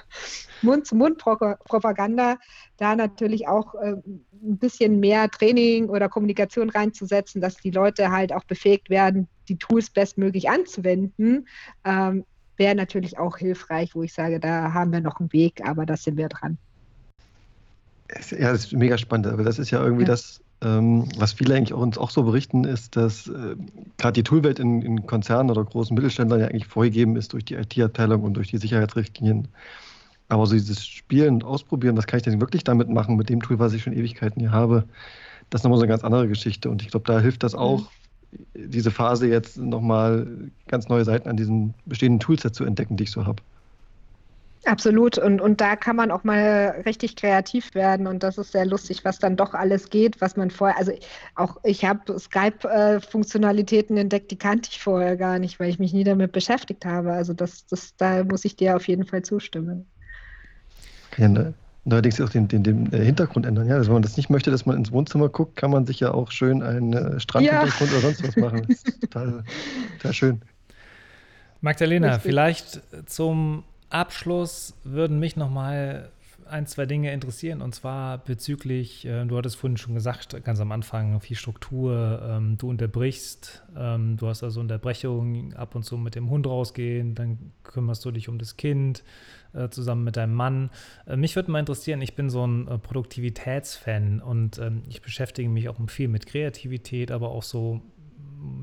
Mund-zu-Mund-Propaganda, 0.63 2.37
da 2.77 2.95
natürlich 2.95 3.47
auch 3.47 3.75
äh, 3.75 3.97
ein 4.01 4.57
bisschen 4.57 4.99
mehr 4.99 5.29
Training 5.29 5.89
oder 5.89 6.09
Kommunikation 6.09 6.71
reinzusetzen, 6.71 7.39
dass 7.39 7.57
die 7.57 7.71
Leute 7.71 8.09
halt 8.09 8.33
auch 8.33 8.45
befähigt 8.45 8.89
werden, 8.89 9.27
die 9.47 9.57
Tools 9.57 9.91
bestmöglich 9.91 10.49
anzuwenden. 10.49 11.47
Ähm, 11.85 12.25
wäre 12.59 12.75
natürlich 12.75 13.17
auch 13.17 13.37
hilfreich, 13.37 13.95
wo 13.95 14.03
ich 14.03 14.13
sage, 14.13 14.39
da 14.39 14.73
haben 14.73 14.91
wir 14.91 15.01
noch 15.01 15.19
einen 15.19 15.33
Weg, 15.33 15.61
aber 15.65 15.85
da 15.85 15.97
sind 15.97 16.17
wir 16.17 16.29
dran. 16.29 16.57
Ja, 18.31 18.51
das 18.51 18.65
ist 18.65 18.73
mega 18.73 18.97
spannend. 18.97 19.27
Aber 19.27 19.43
das 19.43 19.59
ist 19.59 19.71
ja 19.71 19.83
irgendwie 19.83 20.03
ja. 20.03 20.09
das, 20.09 20.41
ähm, 20.61 21.07
was 21.17 21.33
viele 21.33 21.55
eigentlich 21.55 21.73
auch 21.73 21.81
uns 21.81 21.97
auch 21.97 22.09
so 22.09 22.23
berichten, 22.23 22.63
ist, 22.63 22.95
dass 22.95 23.27
äh, 23.27 23.55
gerade 23.97 24.13
die 24.13 24.23
Toolwelt 24.23 24.59
in, 24.59 24.81
in, 24.81 25.05
Konzernen 25.05 25.49
oder 25.49 25.63
großen 25.63 25.95
Mittelständlern 25.95 26.41
ja 26.41 26.47
eigentlich 26.47 26.67
vorgegeben 26.67 27.15
ist 27.15 27.33
durch 27.33 27.45
die 27.45 27.55
IT-Abteilung 27.55 28.23
und 28.23 28.33
durch 28.33 28.49
die 28.49 28.57
Sicherheitsrichtlinien. 28.57 29.47
Aber 30.27 30.45
so 30.45 30.53
dieses 30.53 30.85
Spielen 30.85 31.35
und 31.35 31.43
Ausprobieren, 31.43 31.97
was 31.97 32.07
kann 32.07 32.17
ich 32.17 32.23
denn 32.23 32.41
wirklich 32.41 32.63
damit 32.63 32.89
machen, 32.89 33.15
mit 33.15 33.29
dem 33.29 33.41
Tool, 33.41 33.57
was 33.59 33.73
ich 33.73 33.83
schon 33.83 33.93
Ewigkeiten 33.93 34.39
hier 34.39 34.51
habe, 34.51 34.83
das 35.49 35.61
ist 35.61 35.63
nochmal 35.63 35.79
so 35.79 35.83
eine 35.83 35.89
ganz 35.89 36.03
andere 36.03 36.27
Geschichte. 36.27 36.69
Und 36.69 36.81
ich 36.81 36.89
glaube, 36.89 37.05
da 37.11 37.19
hilft 37.19 37.43
das 37.43 37.53
mhm. 37.53 37.59
auch, 37.59 37.91
diese 38.53 38.91
Phase 38.91 39.27
jetzt 39.27 39.57
nochmal 39.57 40.27
ganz 40.67 40.87
neue 40.87 41.05
Seiten 41.05 41.29
an 41.29 41.37
diesen 41.37 41.73
bestehenden 41.85 42.19
Toolset 42.19 42.55
zu 42.55 42.63
entdecken, 42.63 42.97
die 42.97 43.03
ich 43.03 43.11
so 43.11 43.25
habe. 43.25 43.41
Absolut. 44.65 45.17
Und, 45.17 45.39
und 45.39 45.61
da 45.61 45.75
kann 45.75 45.95
man 45.95 46.11
auch 46.11 46.23
mal 46.23 46.83
richtig 46.85 47.15
kreativ 47.15 47.73
werden. 47.75 48.07
Und 48.07 48.23
das 48.23 48.37
ist 48.37 48.51
sehr 48.51 48.65
lustig, 48.65 49.05
was 49.05 49.17
dann 49.17 49.37
doch 49.37 49.53
alles 49.53 49.89
geht, 49.89 50.19
was 50.19 50.35
man 50.35 50.51
vorher, 50.51 50.77
also 50.77 50.91
auch 51.35 51.57
ich 51.63 51.85
habe 51.85 52.19
Skype-Funktionalitäten 52.19 53.95
entdeckt, 53.97 54.31
die 54.31 54.37
kannte 54.37 54.69
ich 54.71 54.81
vorher 54.81 55.15
gar 55.15 55.39
nicht, 55.39 55.59
weil 55.59 55.69
ich 55.69 55.79
mich 55.79 55.93
nie 55.93 56.03
damit 56.03 56.33
beschäftigt 56.33 56.85
habe. 56.85 57.13
Also 57.13 57.33
das, 57.33 57.65
das, 57.67 57.95
da 57.95 58.23
muss 58.25 58.43
ich 58.43 58.57
dir 58.57 58.75
auf 58.75 58.87
jeden 58.87 59.05
Fall 59.05 59.21
zustimmen. 59.21 59.89
Ja, 61.17 61.29
ne? 61.29 61.53
Neuerdings 61.85 62.19
auch 62.21 62.29
den, 62.29 62.47
den, 62.47 62.63
den 62.63 62.91
äh, 62.93 63.03
Hintergrund 63.03 63.45
ändern. 63.45 63.67
Ja, 63.67 63.75
also 63.75 63.87
wenn 63.87 63.93
man 63.95 64.03
das 64.03 64.17
nicht 64.17 64.29
möchte, 64.29 64.51
dass 64.51 64.65
man 64.65 64.77
ins 64.77 64.91
Wohnzimmer 64.91 65.29
guckt, 65.29 65.55
kann 65.55 65.71
man 65.71 65.85
sich 65.85 65.99
ja 65.99 66.13
auch 66.13 66.31
schön 66.31 66.61
einen 66.61 66.93
äh, 66.93 67.19
Strandhintergrund 67.19 67.91
ja. 67.91 67.97
oder 67.97 68.07
sonst 68.07 68.27
was 68.27 68.35
machen. 68.35 68.65
Das 68.67 68.83
ist 68.83 69.01
total, 69.01 69.43
total 69.97 70.13
schön. 70.13 70.41
Magdalena, 71.61 72.07
Richtig. 72.07 72.23
vielleicht 72.23 72.81
zum 73.05 73.63
Abschluss 73.89 74.75
würden 74.83 75.19
mich 75.19 75.35
nochmal 75.35 76.11
ein, 76.49 76.65
zwei 76.65 76.85
Dinge 76.85 77.13
interessieren 77.13 77.61
und 77.61 77.75
zwar 77.75 78.17
bezüglich, 78.17 79.05
äh, 79.05 79.25
du 79.25 79.37
hattest 79.37 79.55
vorhin 79.57 79.77
schon 79.77 79.93
gesagt, 79.93 80.43
ganz 80.43 80.59
am 80.59 80.71
Anfang, 80.71 81.19
viel 81.21 81.37
Struktur, 81.37 82.21
ähm, 82.27 82.57
du 82.57 82.69
unterbrichst, 82.69 83.63
ähm, 83.77 84.17
du 84.17 84.27
hast 84.27 84.43
also 84.43 84.59
Unterbrechungen, 84.59 85.53
ab 85.53 85.75
und 85.75 85.83
zu 85.83 85.97
mit 85.97 86.15
dem 86.15 86.29
Hund 86.29 86.47
rausgehen, 86.47 87.15
dann 87.15 87.51
kümmerst 87.63 88.03
du 88.03 88.11
dich 88.11 88.29
um 88.29 88.39
das 88.39 88.57
Kind 88.57 89.03
äh, 89.53 89.69
zusammen 89.69 90.03
mit 90.03 90.15
deinem 90.15 90.33
Mann. 90.33 90.69
Äh, 91.07 91.17
mich 91.17 91.35
würde 91.35 91.49
mal 91.49 91.59
interessieren, 91.59 92.01
ich 92.01 92.15
bin 92.15 92.29
so 92.29 92.45
ein 92.45 92.67
äh, 92.67 92.77
Produktivitätsfan 92.77 94.21
und 94.21 94.59
ähm, 94.59 94.83
ich 94.87 95.01
beschäftige 95.01 95.49
mich 95.49 95.69
auch 95.69 95.77
viel 95.87 96.07
mit 96.07 96.27
Kreativität, 96.27 97.11
aber 97.11 97.29
auch 97.29 97.43
so 97.43 97.81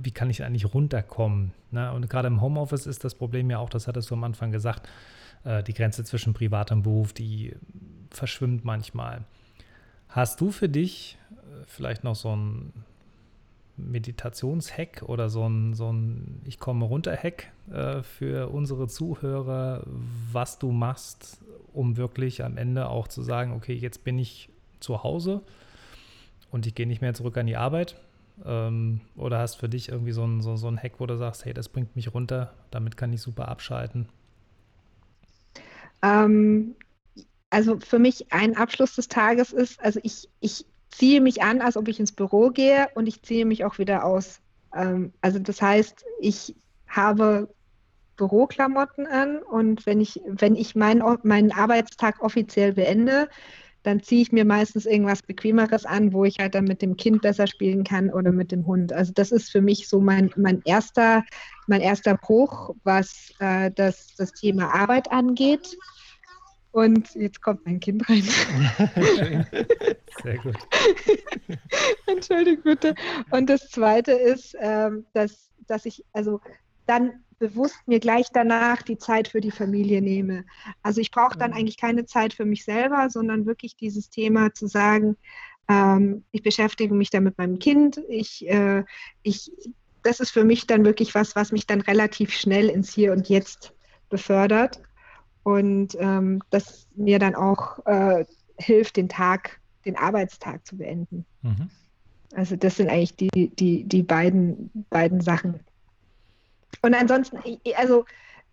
wie 0.01 0.11
kann 0.11 0.31
ich 0.31 0.43
eigentlich 0.43 0.73
runterkommen? 0.73 1.53
Ne? 1.71 1.93
Und 1.93 2.09
gerade 2.09 2.29
im 2.29 2.41
Homeoffice 2.41 2.87
ist 2.87 3.05
das 3.05 3.15
Problem 3.15 3.51
ja 3.51 3.59
auch, 3.59 3.69
das 3.69 3.87
hattest 3.89 4.11
du 4.11 4.15
am 4.15 4.25
Anfang 4.25 4.51
gesagt, 4.51 4.89
die 5.45 5.75
Grenze 5.75 6.03
zwischen 6.03 6.33
Privat 6.33 6.73
und 6.73 6.83
Beruf, 6.83 7.13
die 7.13 7.55
verschwimmt 8.11 8.65
manchmal. 8.65 9.25
Hast 10.09 10.41
du 10.41 10.51
für 10.51 10.69
dich 10.69 11.19
vielleicht 11.67 12.05
noch 12.05 12.17
so 12.17 12.35
ein 12.35 12.73
Meditationshack 13.77 15.03
oder 15.07 15.29
so 15.29 15.49
ein, 15.49 15.75
so 15.75 15.93
ein 15.93 16.41
Ich 16.45 16.59
komme 16.59 16.85
runter 16.85 17.17
Hack 17.17 17.53
äh, 17.71 18.03
für 18.03 18.51
unsere 18.51 18.89
Zuhörer, 18.89 19.83
was 20.33 20.59
du 20.59 20.73
machst, 20.73 21.41
um 21.73 21.97
wirklich 21.97 22.45
am 22.45 22.57
Ende 22.57 22.89
auch 22.89 23.09
zu 23.09 23.23
sagen, 23.23 23.53
okay, 23.53 23.75
jetzt 23.75 24.05
bin 24.05 24.19
ich 24.19 24.49
zu 24.81 25.03
Hause 25.03 25.43
und 26.51 26.67
ich 26.67 26.75
gehe 26.75 26.87
nicht 26.87 27.01
mehr 27.01 27.15
zurück 27.15 27.37
an 27.37 27.47
die 27.47 27.57
Arbeit? 27.57 27.97
Ähm, 28.45 29.01
oder 29.17 29.39
hast 29.39 29.57
für 29.57 29.69
dich 29.69 29.89
irgendwie 29.89 30.13
so 30.13 30.25
ein, 30.25 30.43
so, 30.43 30.57
so 30.57 30.69
ein 30.69 30.79
Hack, 30.79 30.95
wo 30.99 31.07
du 31.07 31.17
sagst, 31.17 31.45
hey, 31.45 31.55
das 31.55 31.69
bringt 31.69 31.97
mich 31.97 32.13
runter, 32.13 32.53
damit 32.71 32.97
kann 32.97 33.13
ich 33.13 33.23
super 33.23 33.49
abschalten? 33.49 34.09
Ähm, 36.03 36.75
also 37.51 37.79
für 37.81 37.99
mich 37.99 38.33
ein 38.33 38.57
Abschluss 38.57 38.95
des 38.97 39.09
Tages 39.09 39.53
ist, 39.53 39.81
also 39.81 40.01
ich, 40.03 40.29
ich 40.41 40.67
ziehe 40.91 41.21
mich 41.21 41.43
an, 41.43 41.61
als 41.61 41.77
ob 41.77 41.89
ich 41.89 42.01
ins 42.01 42.13
Büro 42.13 42.51
gehe 42.51 42.89
und 42.95 43.07
ich 43.07 43.23
ziehe 43.23 43.45
mich 43.45 43.65
auch 43.65 43.79
wieder 43.79 44.05
aus. 44.05 44.41
Ähm, 44.75 45.13
also 45.21 45.39
das 45.39 45.61
heißt, 45.61 46.05
ich 46.21 46.55
habe 46.89 47.49
Büroklamotten 48.17 49.07
an 49.07 49.39
und 49.43 49.87
wenn 49.87 50.01
ich, 50.01 50.21
wenn 50.27 50.55
ich 50.55 50.75
mein, 50.75 51.03
meinen 51.23 51.53
Arbeitstag 51.53 52.23
offiziell 52.23 52.73
beende, 52.73 53.29
dann 53.87 54.03
ziehe 54.03 54.23
ich 54.23 54.33
mir 54.33 54.45
meistens 54.45 54.85
irgendwas 54.85 55.23
Bequemeres 55.23 55.87
an, 55.87 56.13
wo 56.13 56.25
ich 56.25 56.41
halt 56.41 56.57
dann 56.57 56.65
mit 56.65 56.83
dem 56.83 56.97
Kind 56.97 57.23
besser 57.23 57.47
spielen 57.47 57.85
kann 57.85 58.11
oder 58.11 58.33
mit 58.33 58.51
dem 58.51 58.67
Hund. 58.67 58.93
Also 58.93 59.13
das 59.13 59.31
ist 59.31 59.53
für 59.53 59.61
mich 59.61 59.89
so 59.89 60.01
mein, 60.01 60.33
mein, 60.37 60.61
erster, 60.65 61.25
mein 61.69 61.81
erster 61.81 62.17
Bruch, 62.17 62.75
was 62.83 63.33
äh, 63.39 63.71
das, 63.71 64.17
das 64.17 64.33
Thema 64.33 64.75
Arbeit 64.75 65.13
angeht. 65.13 65.77
Und 66.77 67.15
jetzt 67.15 67.41
kommt 67.41 67.65
mein 67.65 67.81
Kind 67.81 68.07
rein. 68.07 68.23
Sehr 70.23 70.37
gut. 70.43 70.59
Entschuldigung 72.07 72.65
bitte. 72.65 72.95
Und 73.31 73.49
das 73.49 73.71
Zweite 73.71 74.13
ist, 74.13 74.55
ähm, 74.61 75.07
dass, 75.15 75.49
dass 75.67 75.87
ich 75.87 76.05
also 76.13 76.43
dann 76.85 77.25
bewusst 77.39 77.79
mir 77.87 77.99
gleich 77.99 78.27
danach 78.31 78.83
die 78.83 78.99
Zeit 78.99 79.29
für 79.29 79.41
die 79.41 79.53
Familie 79.53 80.03
nehme. 80.03 80.45
Also 80.83 81.01
ich 81.01 81.11
brauche 81.11 81.39
dann 81.39 81.53
mhm. 81.53 81.57
eigentlich 81.57 81.79
keine 81.79 82.05
Zeit 82.05 82.35
für 82.35 82.45
mich 82.45 82.67
selber, 82.67 83.09
sondern 83.09 83.47
wirklich 83.47 83.77
dieses 83.77 84.11
Thema 84.11 84.53
zu 84.53 84.67
sagen, 84.67 85.17
ähm, 85.71 86.25
ich 86.31 86.43
beschäftige 86.43 86.93
mich 86.93 87.09
da 87.09 87.21
mit 87.21 87.39
meinem 87.39 87.59
Kind. 87.59 88.03
Ich, 88.11 88.47
äh, 88.51 88.85
ich, 89.23 89.51
das 90.03 90.21
ist 90.21 90.31
für 90.31 90.45
mich 90.45 90.67
dann 90.67 90.85
wirklich 90.85 91.15
was, 91.15 91.37
was 91.37 91.53
mich 91.53 91.67
dann 91.67 91.81
relativ 91.81 92.35
schnell 92.35 92.69
ins 92.69 92.93
Hier 92.93 93.13
und 93.13 93.31
Jetzt 93.31 93.73
befördert 94.11 94.83
und 95.47 95.97
ähm, 96.01 96.43
das 96.51 96.89
mir 96.97 97.21
dann 97.21 97.37
auch 97.37 97.79
äh, 97.87 98.25
hilft, 98.59 98.97
den 98.97 99.09
Tag, 99.09 99.61
den 99.85 99.95
Arbeitstag 99.95 100.67
zu 100.67 100.77
beenden. 100.77 101.25
Mhm. 101.43 101.71
Also 102.35 102.57
das 102.57 102.75
sind 102.75 102.91
eigentlich 102.91 103.15
die, 103.15 103.55
die, 103.55 103.85
die 103.85 104.03
beiden, 104.03 104.73
beiden 104.91 105.21
Sachen. 105.21 105.61
Und 106.83 106.95
ansonsten, 106.95 107.39
also 107.77 108.07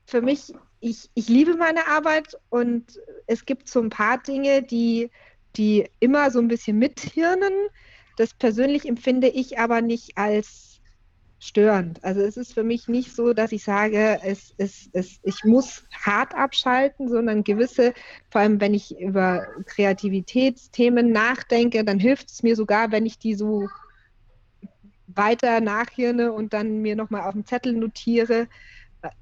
für 0.06 0.22
mich, 0.22 0.54
ich, 0.82 1.10
ich 1.16 1.30
liebe 1.30 1.56
meine 1.56 1.88
Arbeit 1.88 2.38
und 2.50 3.00
es 3.26 3.44
gibt 3.48 3.70
so 3.70 3.82
ein 3.82 3.90
paar 3.90 4.20
Dinge, 4.20 4.62
die, 4.62 5.10
die 5.56 5.90
immer 6.00 6.30
so 6.30 6.38
ein 6.38 6.48
bisschen 6.48 6.78
mithirnen. 6.78 7.54
Das 8.18 8.36
persönlich 8.36 8.88
empfinde 8.88 9.30
ich 9.30 9.58
aber 9.58 9.82
nicht 9.82 10.16
als 10.16 10.73
störend. 11.44 12.04
Also 12.04 12.22
es 12.22 12.38
ist 12.38 12.54
für 12.54 12.64
mich 12.64 12.88
nicht 12.88 13.16
so, 13.16 13.34
dass 13.34 13.52
ich 13.52 13.64
sage, 13.64 14.20
es, 14.24 14.54
es, 14.58 14.90
es, 14.94 15.20
ich 15.24 15.44
muss 15.44 15.84
hart 15.92 16.34
abschalten, 16.34 17.10
sondern 17.10 17.44
gewisse, 17.44 17.94
vor 18.30 18.42
allem 18.42 18.62
wenn 18.62 18.74
ich 18.74 18.98
über 19.00 19.46
Kreativitätsthemen 19.66 21.12
nachdenke, 21.12 21.84
dann 21.84 22.00
hilft 22.00 22.30
es 22.32 22.44
mir 22.44 22.56
sogar, 22.56 22.92
wenn 22.92 23.06
ich 23.06 23.20
die 23.20 23.36
so 23.36 23.68
weiter 25.08 25.60
nachhirne 25.62 26.32
und 26.32 26.54
dann 26.54 26.82
mir 26.82 26.96
nochmal 26.96 27.24
auf 27.24 27.34
dem 27.34 27.46
Zettel 27.46 27.74
notiere. 27.74 28.48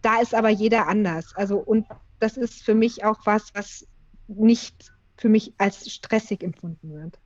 Da 0.01 0.21
ist 0.21 0.36
aber 0.36 0.49
jeder 0.49 0.88
anders. 0.88 1.34
Also, 1.36 1.57
und 1.57 1.88
das 2.19 2.38
ist 2.38 2.63
für 2.63 2.75
mich 2.75 3.03
auch 3.03 3.19
was, 3.25 3.53
was 3.55 3.88
nicht 4.27 4.91
für 5.17 5.29
mich 5.29 5.53
als 5.57 5.91
stressig 5.91 6.43
empfunden 6.43 6.93
wird. 6.93 7.19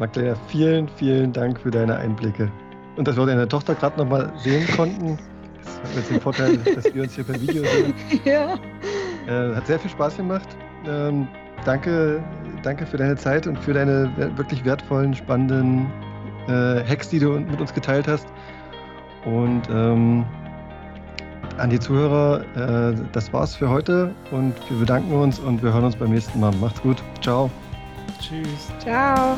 Magdalena, 0.00 0.34
vielen, 0.48 0.88
vielen 0.88 1.32
Dank 1.32 1.60
für 1.60 1.70
deine 1.70 1.96
Einblicke. 1.96 2.50
Und 2.96 3.06
dass 3.06 3.16
wir 3.16 3.26
deine 3.26 3.46
Tochter 3.46 3.74
gerade 3.74 3.98
nochmal 3.98 4.32
sehen 4.38 4.66
konnten. 4.74 5.18
Das 5.62 5.74
hat 5.76 5.96
jetzt 5.96 6.10
den 6.10 6.20
Vorteil, 6.20 6.56
dass 6.56 6.92
wir 6.92 7.02
uns 7.02 7.14
hier 7.14 7.24
per 7.24 7.40
Video 7.40 7.62
sehen. 7.62 7.94
Ja. 8.24 8.54
Äh, 9.28 9.54
hat 9.54 9.66
sehr 9.66 9.78
viel 9.78 9.90
Spaß 9.90 10.16
gemacht. 10.16 10.48
Ähm, 10.86 11.28
danke, 11.66 12.22
danke 12.62 12.86
für 12.86 12.96
deine 12.96 13.14
Zeit 13.14 13.46
und 13.46 13.58
für 13.58 13.74
deine 13.74 14.10
wirklich 14.36 14.64
wertvollen, 14.64 15.14
spannenden 15.14 15.86
äh, 16.48 16.82
Hacks, 16.88 17.10
die 17.10 17.18
du 17.18 17.32
mit 17.32 17.60
uns 17.60 17.72
geteilt 17.74 18.08
hast. 18.08 18.26
Und 19.26 19.62
ähm, 19.70 20.24
an 21.58 21.68
die 21.68 21.78
Zuhörer, 21.78 22.40
äh, 22.56 22.94
das 23.12 23.30
war's 23.34 23.54
für 23.54 23.68
heute 23.68 24.14
und 24.30 24.54
wir 24.70 24.78
bedanken 24.78 25.12
uns 25.12 25.38
und 25.38 25.62
wir 25.62 25.74
hören 25.74 25.84
uns 25.84 25.96
beim 25.96 26.10
nächsten 26.10 26.40
Mal. 26.40 26.52
Macht's 26.54 26.80
gut. 26.80 27.02
Ciao. 27.20 27.50
Tschüss. 28.18 28.72
Ciao. 28.80 29.36